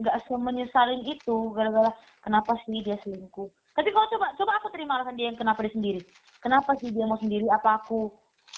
[0.00, 1.90] nggak se menyesalin itu gara-gara
[2.22, 3.50] kenapa sih dia selingkuh.
[3.74, 6.00] Tapi kalau coba coba aku terima alasan dia yang kenapa dia sendiri.
[6.40, 7.46] Kenapa sih dia mau sendiri?
[7.50, 8.10] Apa aku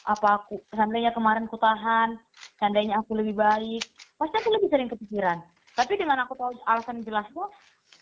[0.08, 2.16] apa aku seandainya kemarin ku tahan
[2.58, 3.84] seandainya aku lebih baik.
[4.16, 5.38] Pasti aku lebih sering kepikiran.
[5.72, 7.48] Tapi dengan aku tahu alasan jelasnya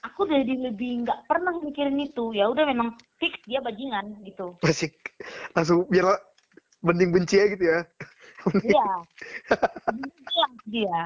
[0.03, 2.35] aku jadi lebih nggak pernah mikirin itu.
[2.35, 4.59] Ya udah memang fix dia bajingan gitu.
[4.61, 4.91] Masih
[5.55, 6.19] langsung biar
[6.81, 7.81] mending benci ya gitu ya
[8.65, 8.91] Iya.
[10.31, 11.01] Iya dia.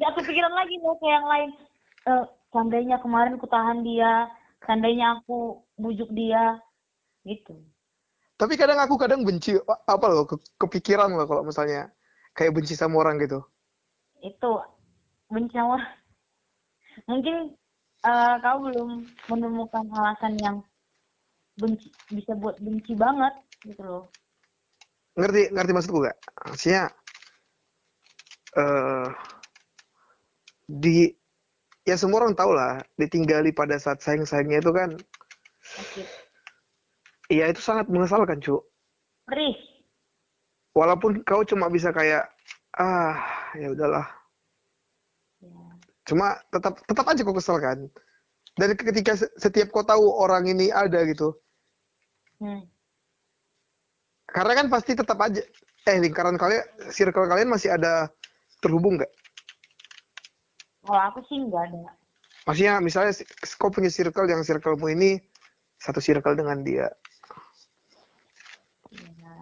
[0.00, 1.50] Ya aku pikiran lagi loh kayak yang lain.
[2.04, 4.28] Uh, seandainya kemarin aku tahan dia,
[4.68, 6.60] seandainya aku bujuk dia,
[7.24, 7.56] gitu.
[8.36, 11.88] Tapi kadang aku kadang benci apa loh ke, kepikiran loh kalau misalnya
[12.36, 13.40] kayak benci sama orang gitu.
[14.20, 14.60] Itu
[15.32, 15.80] benci sama
[17.10, 17.56] mungkin
[18.06, 20.56] uh, kau belum menemukan alasan yang
[21.58, 24.04] benci bisa buat benci banget gitu loh
[25.14, 26.18] ngerti ngerti maksudku gak
[26.50, 26.90] maksudnya
[28.58, 29.06] uh,
[30.66, 31.14] di
[31.86, 34.90] ya semua orang tahu lah ditinggali pada saat sayang sayangnya itu kan
[37.30, 38.58] iya itu sangat mengesalkan cu
[39.30, 39.54] Perih.
[40.74, 42.28] walaupun kau cuma bisa kayak
[42.74, 43.14] ah
[43.54, 44.04] ya udahlah.
[45.38, 45.54] Ya.
[46.10, 47.78] cuma tetap tetap aja kau kesel kan?
[48.54, 51.38] Dan ketika setiap kau tahu orang ini ada gitu
[52.42, 52.73] hmm
[54.34, 55.38] karena kan pasti tetap aja
[55.86, 58.10] eh lingkaran kalian circle kalian masih ada
[58.58, 59.12] terhubung nggak?
[60.82, 61.94] Kalau aku sih nggak ada.
[62.44, 63.14] Maksudnya misalnya
[63.56, 65.10] kau punya circle yang circlemu ini
[65.78, 66.90] satu circle dengan dia.
[68.90, 69.34] Ya,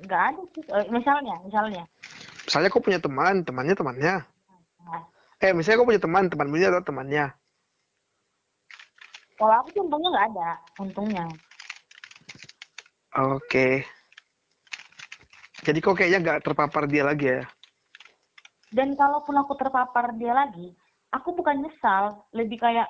[0.00, 0.64] nggak ada sih.
[0.64, 1.84] Eh, misalnya, misalnya.
[2.48, 4.16] Misalnya kau punya teman, temannya temannya.
[4.86, 5.02] Nah.
[5.44, 7.26] Eh, misalnya kau punya teman, temanmu ini adalah temannya.
[9.36, 10.50] Kalau aku sih untungnya nggak ada,
[10.80, 11.24] untungnya.
[13.12, 13.44] Oke.
[13.44, 13.95] Okay
[15.66, 17.42] Jadi kok kayaknya nggak terpapar dia lagi ya?
[18.70, 20.70] Dan kalaupun aku terpapar dia lagi,
[21.10, 22.86] aku bukan nyesal, lebih kayak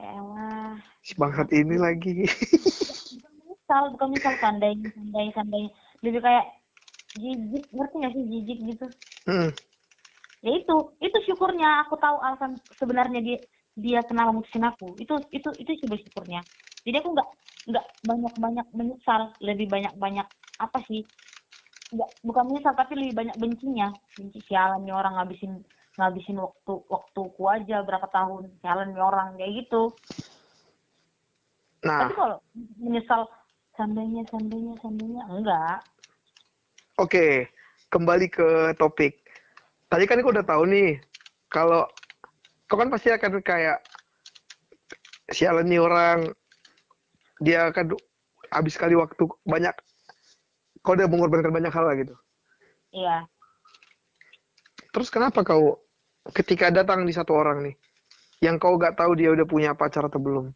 [0.00, 2.24] ya elah, Si bangsat ini lagi.
[2.24, 5.70] bukan menyesal, bukan menyesal seandainya, seandainya, seandainya.
[6.00, 6.44] Lebih kayak
[7.20, 8.86] jijik, ngerti gak sih jijik gitu?
[9.28, 9.50] Hmm.
[10.40, 13.38] Ya itu, itu syukurnya aku tahu alasan sebenarnya dia
[13.76, 14.96] dia kenapa mutusin aku.
[14.96, 16.40] Itu itu itu sih bersyukurnya.
[16.88, 17.28] Jadi aku nggak
[17.68, 20.24] nggak banyak banyak menyesal, lebih banyak banyak
[20.56, 21.04] apa sih?
[21.88, 23.88] Nggak bukan menyesal tapi lebih banyak bencinya.
[24.16, 25.52] Benci sialan nih orang ngabisin
[25.98, 29.82] ngabisin waktu waktuku aja berapa tahun sialan nih orang kayak gitu.
[31.86, 32.36] Nah, Tapi kalau
[32.78, 33.22] menyesal
[33.78, 35.78] seandainya seandainya seandainya enggak.
[36.98, 37.46] oke.
[37.88, 39.24] Kembali ke topik.
[39.88, 41.00] Tadi kan aku udah tahu nih,
[41.48, 41.88] kalau
[42.68, 43.80] kau kan pasti akan kayak
[45.32, 46.28] sialan nih orang,
[47.40, 47.96] dia akan
[48.52, 49.72] habis kali waktu banyak,
[50.88, 52.16] kau udah mengorbankan banyak hal lah gitu.
[52.96, 53.28] Iya.
[54.88, 55.84] Terus kenapa kau
[56.32, 57.76] ketika datang di satu orang nih,
[58.40, 60.48] yang kau gak tahu dia udah punya pacar atau belum?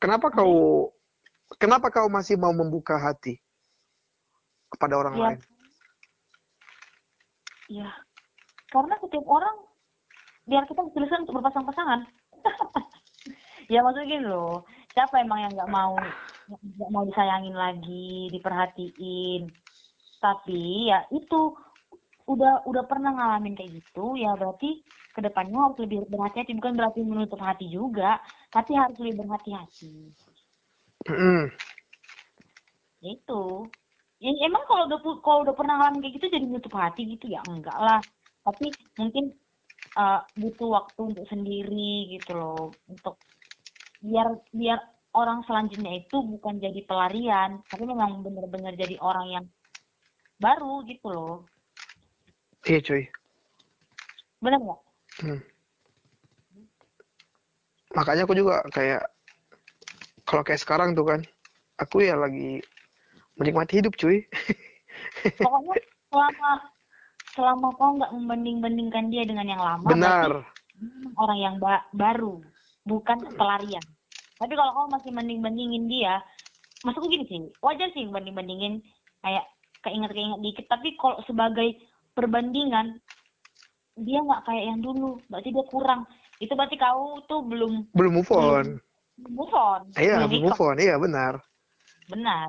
[0.00, 0.88] Kenapa kau
[1.60, 3.36] kenapa kau masih mau membuka hati
[4.72, 5.24] kepada orang Iya.
[5.28, 5.40] lain?
[7.68, 7.90] Iya.
[8.72, 9.56] Karena setiap orang
[10.48, 12.08] biar kita tulisan untuk berpasang-pasangan.
[13.72, 14.64] ya maksudnya gini loh.
[14.94, 15.98] Siapa emang yang nggak mau
[16.46, 19.50] nggak mau disayangin lagi, diperhatiin.
[20.22, 21.50] Tapi ya itu
[22.30, 24.80] udah udah pernah ngalamin kayak gitu ya berarti
[25.12, 26.54] ke depannya harus lebih berhati-hati.
[26.54, 28.22] Bukan berarti menutup hati juga
[28.54, 30.14] tapi harus lebih berhati-hati.
[31.10, 31.52] Mm.
[33.04, 33.44] itu.
[34.24, 37.28] Ya, emang kalau udah kalau udah pernah ngalamin kayak gitu jadi menutup hati gitu?
[37.28, 38.00] Ya enggak lah.
[38.46, 39.36] Tapi mungkin
[39.98, 43.20] uh, butuh waktu untuk sendiri gitu loh untuk
[44.04, 44.78] biar biar
[45.16, 49.44] orang selanjutnya itu bukan jadi pelarian tapi memang benar-benar jadi orang yang
[50.36, 51.36] baru gitu loh
[52.64, 53.02] Iya cuy.
[54.40, 54.80] benar nggak
[55.14, 55.38] Hmm.
[57.94, 59.06] Makanya aku juga kayak
[60.26, 61.20] kalau kayak sekarang tuh kan,
[61.78, 62.58] aku ya lagi
[63.38, 64.26] menikmati hidup cuy.
[65.38, 65.74] pokoknya
[66.10, 66.50] selama
[67.38, 70.30] selama kau nggak membanding-bandingkan dia dengan yang lama Benar.
[71.14, 72.42] orang yang ba- baru
[72.82, 73.82] bukan pelarian
[74.38, 76.18] tapi kalau kau masih banding-bandingin dia
[76.82, 78.82] maksudku gini sih wajar sih banding-bandingin
[79.24, 79.44] kayak
[79.80, 81.76] keinget-keinget dikit tapi kalau sebagai
[82.12, 82.98] perbandingan
[83.94, 86.02] dia nggak kayak yang dulu berarti dia kurang
[86.42, 88.66] itu berarti kau tuh belum Belum move on.
[89.30, 90.76] move on Iya, belum belum move on.
[90.82, 91.34] Iya, benar.
[92.10, 92.48] benar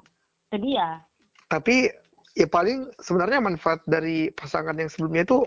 [0.50, 1.06] itu dia
[1.46, 1.88] Tapi
[2.34, 5.46] ya paling sebenarnya manfaat dari pasangan yang sebelumnya itu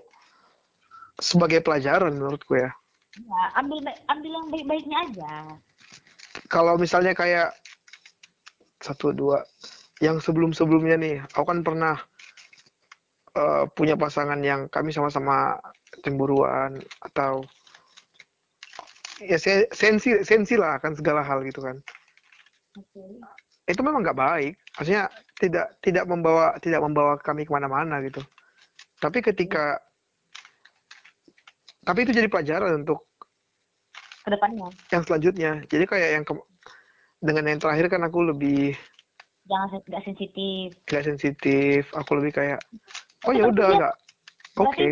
[1.19, 2.71] sebagai pelajaran menurutku ya.
[3.19, 5.33] ya, ambil ambil yang baik-baiknya aja
[6.49, 7.53] Kalau misalnya kayak
[8.81, 9.45] satu dua
[10.01, 11.97] yang sebelum-sebelumnya nih, aku kan pernah
[13.37, 15.61] eh, punya pasangan yang kami sama-sama
[16.01, 17.45] cemburuan atau
[19.21, 21.77] ya se- sensi sensi lah akan segala hal gitu kan.
[22.79, 23.03] Oke.
[23.69, 24.55] Itu memang nggak baik.
[24.79, 28.23] Maksudnya tidak tidak membawa tidak membawa kami ke mana-mana gitu.
[29.03, 29.83] Tapi ketika
[31.83, 33.08] tapi itu jadi pelajaran untuk
[34.29, 35.53] ke depannya yang selanjutnya.
[35.65, 36.47] Jadi kayak yang ke-
[37.25, 38.77] dengan yang terakhir kan aku lebih
[39.49, 41.89] jangan nggak sensitif gak sensitif.
[41.97, 42.61] Aku lebih kayak
[43.25, 43.95] oh Tapi ya udah nggak
[44.61, 44.89] oke.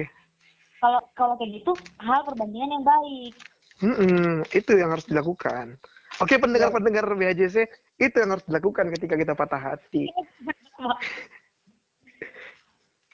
[0.80, 3.34] kalau kalau kayak gitu hal perbandingan yang baik
[3.76, 5.76] Mm-mm, itu yang harus dilakukan.
[6.16, 7.68] Oke pendengar-pendengar BHJC
[8.00, 10.08] itu yang harus dilakukan ketika kita patah hati.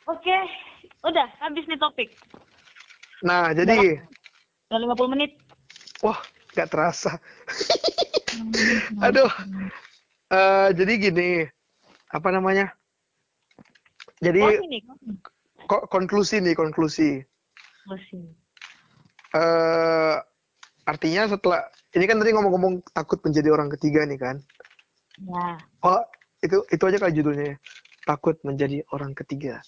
[0.07, 0.39] oke
[1.03, 2.15] udah habis nih topik
[3.23, 3.99] Nah jadi
[4.71, 5.35] udah 50 menit
[6.03, 6.19] wah
[6.53, 7.17] nggak terasa.
[9.07, 9.31] Aduh.
[10.33, 11.31] Eh, jadi gini
[12.09, 12.73] apa namanya?
[14.19, 14.61] Jadi
[15.65, 17.23] ko- konklusi nih konklusi.
[17.87, 18.21] Konklusi.
[19.33, 20.17] eh
[20.85, 21.65] artinya setelah
[21.97, 24.37] ini kan tadi ngomong-ngomong takut menjadi orang ketiga nih kan.
[25.25, 26.03] ya Oh,
[26.45, 27.55] itu itu aja kali judulnya.
[27.55, 27.57] ya.
[28.05, 29.63] Takut menjadi orang ketiga.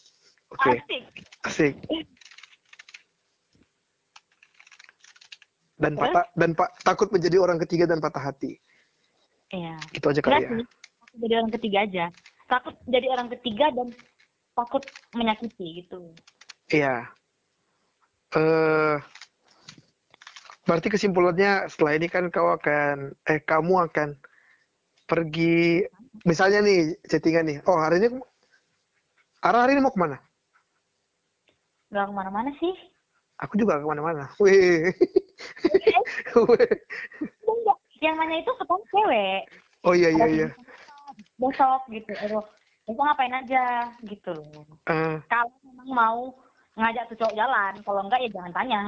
[0.52, 1.04] Oke, asik
[1.46, 1.74] asik.
[5.84, 6.04] Dan Terus?
[6.08, 8.56] patah dan pak takut menjadi orang ketiga dan patah hati.
[9.52, 9.76] Iya.
[9.92, 10.64] Itu aja Enggak kali ya.
[11.20, 12.04] jadi orang ketiga aja.
[12.48, 13.88] Takut jadi orang ketiga dan
[14.56, 14.82] takut
[15.12, 16.00] menyakiti gitu.
[16.72, 17.04] Iya.
[18.32, 18.96] Eh
[20.64, 24.16] berarti kesimpulannya setelah ini kan kau akan eh kamu akan
[25.04, 25.84] pergi
[26.24, 27.58] misalnya nih chattingan nih.
[27.68, 28.16] Oh, hari ini
[29.44, 30.16] Ara hari ini mau ke mana?
[31.92, 32.72] Gak ke mana-mana sih.
[33.44, 34.32] Aku juga ke mana-mana.
[34.40, 34.88] Wih.
[38.04, 39.42] Yang nanya itu ketemu cewek.
[39.84, 40.48] oh iya iya iya.
[41.40, 42.12] besok gitu.
[42.24, 42.44] Aduh
[42.84, 43.64] besok ngapain aja?
[44.04, 44.36] Gitu
[44.88, 46.20] uh, kalau memang mau
[46.74, 48.82] ngajak tuh cowok jalan kalau enggak ya jangan tanya.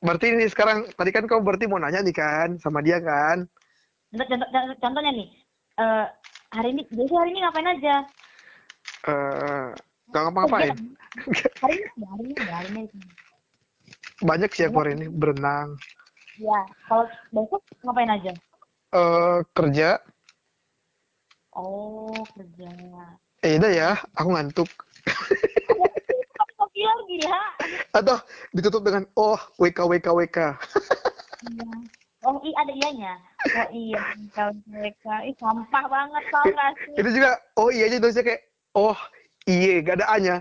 [0.00, 3.44] Berarti ini sekarang tadi kan kau berarti mau nanya nih kan sama dia kan?
[4.10, 4.48] Contoh, contoh,
[4.80, 5.28] contohnya nih
[5.78, 6.06] uh,
[6.50, 7.96] hari ini jadi hari ini ngapain aja?
[9.06, 9.70] Uh,
[10.10, 10.74] gak ngapa-ngapain?
[11.62, 12.82] Hari ini hari ini hari ini
[14.24, 15.76] banyak sih aku hari ini berenang
[16.40, 18.32] ya kalau besok ngapain aja
[18.96, 20.00] uh, kerja
[21.56, 22.68] oh kerja
[23.44, 24.70] eh udah ya aku ngantuk
[26.80, 27.40] lagi ya
[27.92, 28.16] atau
[28.56, 30.38] ditutup dengan oh WK WK WK
[31.44, 31.70] iya.
[32.20, 33.14] Oh iya ada ianya.
[33.48, 34.00] Oh iya
[34.68, 37.00] mereka ih sampah banget tau gak sih?
[37.00, 38.42] Itu juga oh iya aja tulisnya kayak
[38.76, 38.98] oh
[39.48, 40.36] iya gak ada A-nya.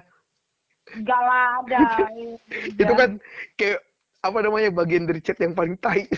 [1.05, 2.09] Gak ada.
[2.81, 3.21] itu kan
[3.55, 3.79] kayak
[4.19, 6.09] apa namanya bagian dari chat yang paling tai.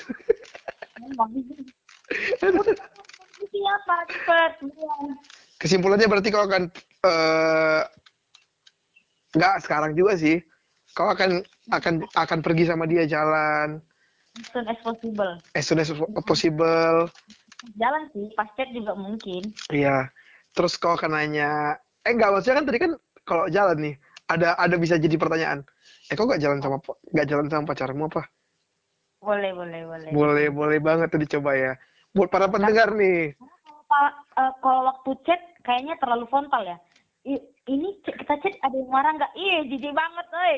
[2.40, 4.52] Siapa cepet?
[5.62, 6.74] Kesimpulannya berarti kau akan
[7.06, 7.86] uh,
[9.38, 10.42] nggak sekarang juga sih.
[10.98, 13.80] Kau akan akan akan pergi sama dia jalan.
[14.40, 15.32] As soon as possible.
[15.54, 15.92] As soon as
[16.26, 17.12] possible.
[17.78, 19.54] Jalan sih, pas chat juga mungkin.
[19.70, 20.10] Iya.
[20.58, 22.92] Terus kau akan nanya, eh enggak maksudnya kan tadi kan
[23.24, 23.96] kalau jalan nih
[24.32, 25.68] ada ada bisa jadi pertanyaan.
[26.08, 26.80] Eh kok gak jalan sama
[27.12, 28.28] gak jalan sama pacarmu apa?
[29.22, 30.10] Boleh, boleh, boleh.
[30.10, 31.72] Boleh, boleh banget tuh dicoba ya.
[32.18, 33.38] Buat para pendengar nih.
[33.38, 36.78] Kalau, uh, kalau waktu chat kayaknya terlalu frontal ya.
[37.22, 37.38] I,
[37.70, 39.34] ini kita chat ada yang marah nggak?
[39.38, 40.56] Iya, jijik banget, oi.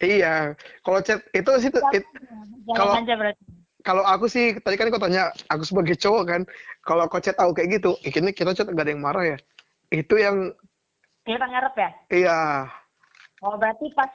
[0.00, 0.34] Iya,
[0.82, 2.04] kalau chat itu sih it,
[2.72, 2.96] kalau
[3.84, 6.42] kalau aku sih tadi kan kau tanya aku sebagai cowok kan,
[6.82, 9.38] kalau kau chat aku kayak gitu, ini kita chat gak ada yang marah ya.
[9.92, 10.56] Itu yang
[11.28, 11.90] kita ngarep ya?
[12.10, 12.38] Iya.
[13.40, 14.10] Oh berarti pas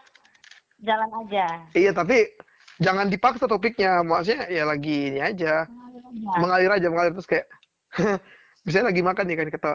[0.81, 1.45] jalan aja.
[1.73, 2.29] Iya tapi
[2.77, 5.65] jangan dipaksa topiknya, maksudnya ya lagi ini aja,
[6.37, 7.47] mengalir aja, mengalir terus kayak,
[8.67, 9.71] misalnya lagi makan nih kan kata,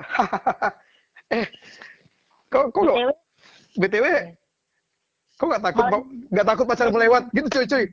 [1.40, 1.46] eh,
[2.52, 3.10] kok kok btw,
[3.80, 4.06] BTW
[5.40, 6.04] Kok gak takut, Malah...
[6.36, 7.22] gak takut pacar melewat?
[7.32, 7.84] Gitu cuy cuy.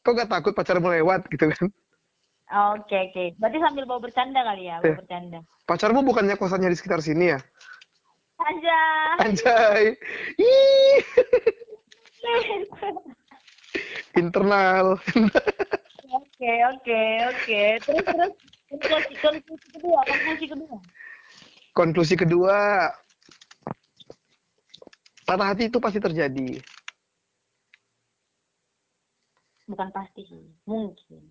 [0.00, 1.68] Kok gak takut pacar melewat gitu kan?
[1.68, 3.12] Oke okay, oke.
[3.12, 3.26] Okay.
[3.36, 4.98] Berarti sambil bawa bercanda kali ya, bawa eh.
[5.04, 5.38] bercanda.
[5.68, 7.38] Pacarmu bukannya kosannya di sekitar sini ya?
[8.40, 9.16] Anjay.
[9.20, 9.82] Anjay.
[14.16, 14.96] Internal.
[16.10, 17.62] Oke oke oke.
[17.84, 18.32] Terus terus
[18.70, 20.76] konklusi, konklusi kedua, konklusi kedua.
[21.70, 22.58] Konklusi kedua,
[25.22, 26.58] patah hati itu pasti terjadi.
[29.70, 31.22] Bukan pasti sih, mungkin.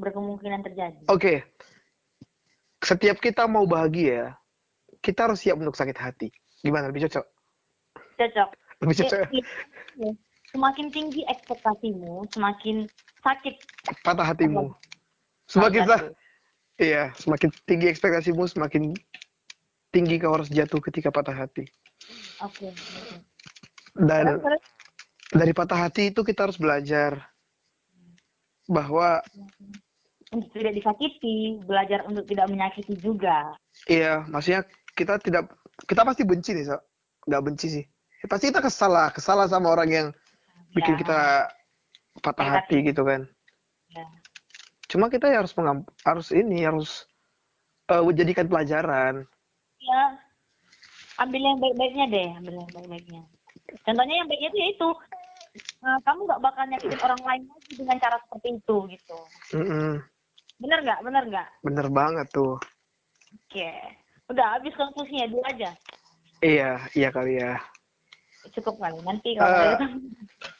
[0.00, 1.04] Berkemungkinan terjadi.
[1.12, 1.20] Oke.
[1.20, 1.38] Okay.
[2.80, 4.37] Setiap kita mau bahagia,
[5.08, 6.28] kita harus siap untuk sakit hati.
[6.60, 6.92] Gimana?
[6.92, 7.24] Lebih cocok?
[8.20, 8.48] Cocok.
[8.84, 9.20] Lebih cocok.
[9.32, 10.12] Ya?
[10.52, 12.84] Semakin tinggi ekspektasimu, semakin
[13.24, 13.56] sakit.
[14.04, 14.76] Patah hatimu.
[15.48, 16.02] Semakin sah.
[16.76, 18.92] Iya, semakin tinggi ekspektasimu, semakin
[19.96, 21.64] tinggi kau harus jatuh ketika patah hati.
[22.44, 22.68] Oke.
[22.68, 22.72] Okay.
[23.96, 24.44] Dan
[25.32, 27.32] dari patah hati itu kita harus belajar
[28.68, 29.24] bahwa
[30.28, 33.56] untuk tidak disakiti, belajar untuk tidak menyakiti juga.
[33.88, 34.68] Iya, maksudnya
[34.98, 35.46] kita tidak
[35.86, 36.78] kita pasti benci nih, so.
[37.30, 37.84] nggak benci sih.
[38.18, 40.06] Ya, pasti kita kesal lah, kesal sama orang yang
[40.74, 41.00] bikin ya.
[41.06, 41.20] kita
[42.18, 43.22] patah ya, hati gitu kan.
[43.94, 44.06] Ya.
[44.90, 45.54] Cuma kita harus
[46.02, 47.06] harus ini harus
[47.86, 49.22] uh, jadikan pelajaran.
[49.78, 50.18] Ya,
[51.18, 53.22] ambil yang baik-baiknya deh ambil yang baik-baiknya
[53.82, 54.88] contohnya yang baiknya itu yaitu
[55.82, 59.18] uh, kamu nggak bakal nyakitin orang lain lagi dengan cara seperti itu gitu
[59.58, 59.92] mm -hmm.
[60.62, 63.98] bener nggak bener nggak bener banget tuh oke okay.
[64.28, 65.70] Udah habis konklusinya dulu aja
[66.44, 67.60] iya iya kali ya
[68.54, 69.78] cukup kali nanti kalau uh,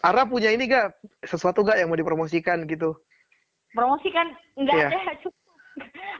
[0.04, 2.96] Ara punya ini gak sesuatu gak yang mau dipromosikan gitu
[3.72, 4.90] promosikan nggak yeah.
[4.92, 5.36] ada cukup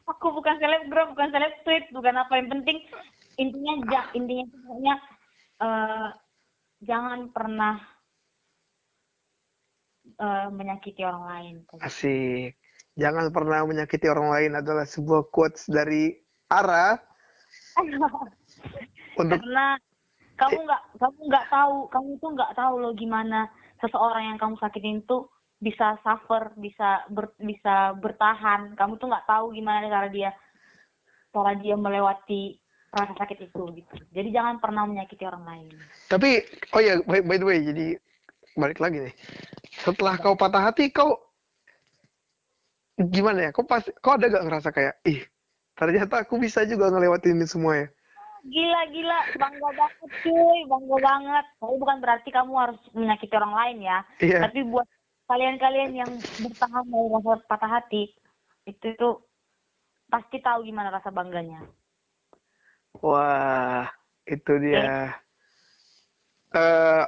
[0.09, 2.79] aku bukan selebgram bukan seleb tweet bukan apa yang penting
[3.39, 4.95] intinya ja, intinya pokoknya
[5.63, 6.09] uh,
[6.83, 7.79] jangan pernah
[10.19, 11.55] uh, menyakiti orang lain.
[11.83, 12.59] Asik.
[12.99, 16.19] Jangan pernah menyakiti orang lain adalah sebuah quotes dari
[16.51, 16.99] Ara.
[19.21, 19.67] untuk karena
[20.39, 23.51] kamu nggak kamu nggak tahu kamu tuh nggak tahu loh gimana
[23.83, 25.27] seseorang yang kamu sakitin itu
[25.59, 30.31] bisa suffer bisa ber, bisa bertahan kamu tuh nggak tahu gimana cara dia
[31.35, 32.57] cara dia melewati
[32.89, 33.95] rasa sakit itu gitu.
[34.17, 35.69] Jadi jangan pernah menyakiti orang lain.
[36.09, 36.41] Tapi
[36.73, 37.87] oh ya by, by the way jadi
[38.57, 39.15] balik lagi nih.
[39.85, 41.21] Setelah kau patah hati kau
[42.97, 43.51] gimana ya?
[43.53, 45.21] Kau pas kau ada gak ngerasa kayak ih
[45.79, 47.89] ternyata aku bisa juga ngelewatin ini semua ya?
[48.49, 51.45] Gila gila bangga banget cuy bangga banget.
[51.63, 53.99] Tapi bukan berarti kamu harus menyakiti orang lain ya.
[54.19, 54.39] Iya.
[54.51, 54.89] Tapi buat
[55.31, 56.11] kalian-kalian yang
[56.43, 58.11] bertahan dari rasa patah hati,
[58.67, 59.23] itu tuh
[60.09, 61.63] pasti tahu gimana rasa bangganya.
[62.99, 63.87] Wah,
[64.25, 64.81] itu dia.
[64.81, 65.09] Eh,
[66.57, 67.05] uh,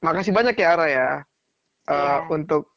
[0.00, 1.10] makasih banyak ya Ara ya.
[1.84, 2.14] Uh, ya.
[2.32, 2.72] untuk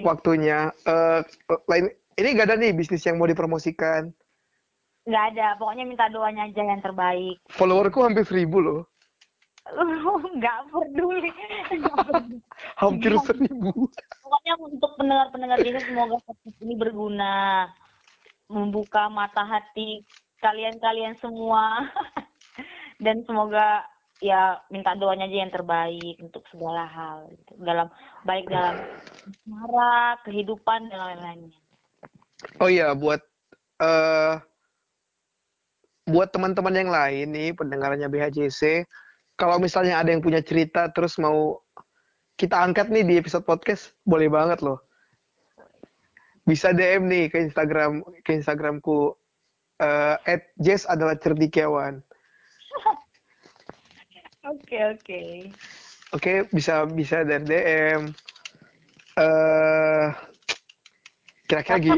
[0.00, 0.72] waktunya.
[0.88, 1.20] Uh,
[1.68, 1.92] lain
[2.22, 4.14] ini gak ada nih bisnis yang mau dipromosikan.
[5.02, 7.42] Nggak ada, pokoknya minta doanya aja yang terbaik.
[7.50, 8.80] Followerku hampir seribu loh.
[10.38, 11.30] nggak peduli.
[12.78, 13.90] hampir seribu.
[14.22, 16.18] Pokoknya untuk pendengar-pendengar ini semoga
[16.62, 17.66] ini berguna
[18.50, 20.06] membuka mata hati
[20.42, 21.86] kalian-kalian semua
[23.04, 23.86] dan semoga
[24.22, 27.58] ya minta doanya aja yang terbaik untuk segala hal gitu.
[27.58, 27.90] dalam
[28.22, 28.78] baik dalam
[29.46, 31.61] cara kehidupan dan lain-lainnya.
[32.58, 33.22] Oh iya buat
[33.82, 34.38] uh,
[36.06, 38.86] buat teman-teman yang lain nih pendengarnya BHJC
[39.38, 41.62] kalau misalnya ada yang punya cerita terus mau
[42.34, 44.82] kita angkat nih di episode podcast boleh banget loh
[46.42, 49.14] bisa DM nih ke Instagram ke Instagramku
[49.78, 52.02] uh, at Jess adalah cerdikiawan.
[54.42, 55.22] Oke oke.
[56.18, 58.10] Oke bisa bisa dari DM.
[59.14, 60.10] Uh,
[61.46, 61.94] kira-kira gi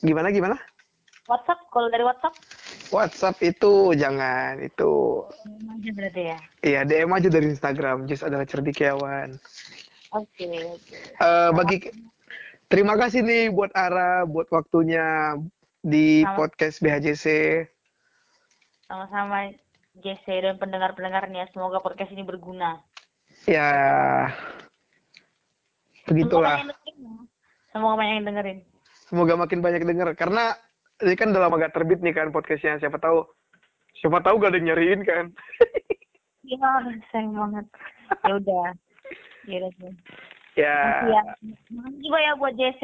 [0.00, 0.56] gimana gimana?
[1.28, 2.34] WhatsApp kalau dari WhatsApp?
[2.90, 5.22] WhatsApp itu jangan itu.
[5.46, 6.38] DM aja berarti ya?
[6.66, 9.38] Iya DM aja dari Instagram Jess adalah cerdikiawan.
[10.10, 10.82] Oke okay, oke.
[10.90, 11.22] Okay.
[11.22, 11.76] Uh, bagi
[12.70, 15.34] Terima kasih nih buat Ara, buat waktunya
[15.82, 16.38] di Sama.
[16.38, 17.26] podcast BHJC.
[18.86, 19.50] Sama-sama
[19.98, 21.50] JC dan pendengar-pendengarnya.
[21.50, 22.78] Semoga podcast ini berguna.
[23.50, 23.66] Ya,
[26.06, 26.62] begitulah.
[27.74, 28.58] Semoga banyak yang dengerin.
[29.10, 30.14] Semoga makin banyak denger.
[30.14, 30.54] Karena
[31.02, 32.78] ini kan udah lama gak terbit nih kan podcastnya.
[32.78, 33.26] Siapa tahu,
[33.98, 35.26] siapa tahu gak ada yang nyariin kan.
[36.50, 36.66] Iya,
[37.14, 37.66] sayang banget.
[38.26, 38.68] Ya udah.
[39.46, 39.92] Ya udah.
[40.58, 40.76] Ya.
[41.06, 41.22] ya.
[41.70, 42.82] Makasih juga ya buat JC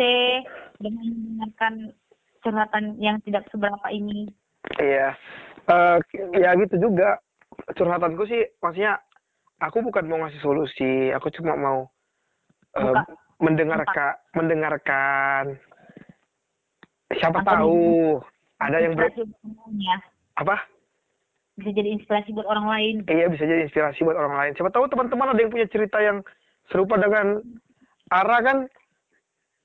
[0.79, 1.75] dengan mendengarkan
[2.47, 4.31] curhatan yang tidak seberapa ini.
[4.79, 5.19] Iya.
[5.67, 5.99] Uh,
[6.39, 7.19] ya gitu juga.
[7.75, 9.03] Curhatanku sih maksudnya
[9.59, 11.91] aku bukan mau ngasih solusi, aku cuma mau
[12.79, 13.03] uh,
[13.43, 15.59] mendengarkan mendengarkan.
[17.15, 17.79] Siapa Atau tahu
[18.59, 19.13] ada yang ber...
[19.79, 19.97] ya.
[20.43, 20.67] apa?
[21.57, 22.95] Bisa jadi inspirasi buat orang lain.
[23.07, 24.53] Iya, bisa jadi inspirasi buat orang lain.
[24.59, 26.21] Siapa tahu teman-teman ada yang punya cerita yang
[26.69, 27.41] serupa dengan
[28.11, 28.59] Ara kan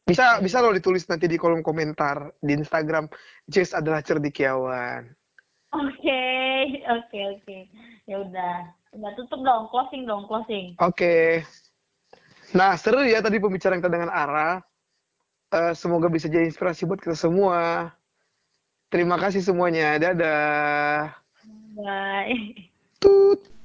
[0.06, 3.06] bisa bisa lo ditulis nanti di kolom komentar di Instagram
[3.46, 5.08] Jess adalah cerdikiawan.
[5.72, 7.44] Oke, okay, oke, okay, oke.
[7.48, 7.62] Okay.
[8.10, 8.56] Ya udah.
[8.92, 10.76] Udah tutup dong, closing dong, closing.
[10.84, 11.00] Oke.
[11.00, 11.28] Okay.
[12.52, 14.60] Nah, seru ya tadi pembicaraan kita dengan Ara.
[15.52, 17.92] Uh, semoga bisa jadi inspirasi buat kita semua.
[18.88, 20.00] Terima kasih semuanya.
[20.00, 21.12] Dadah.
[21.76, 22.72] Bye.
[23.04, 23.61] Tut.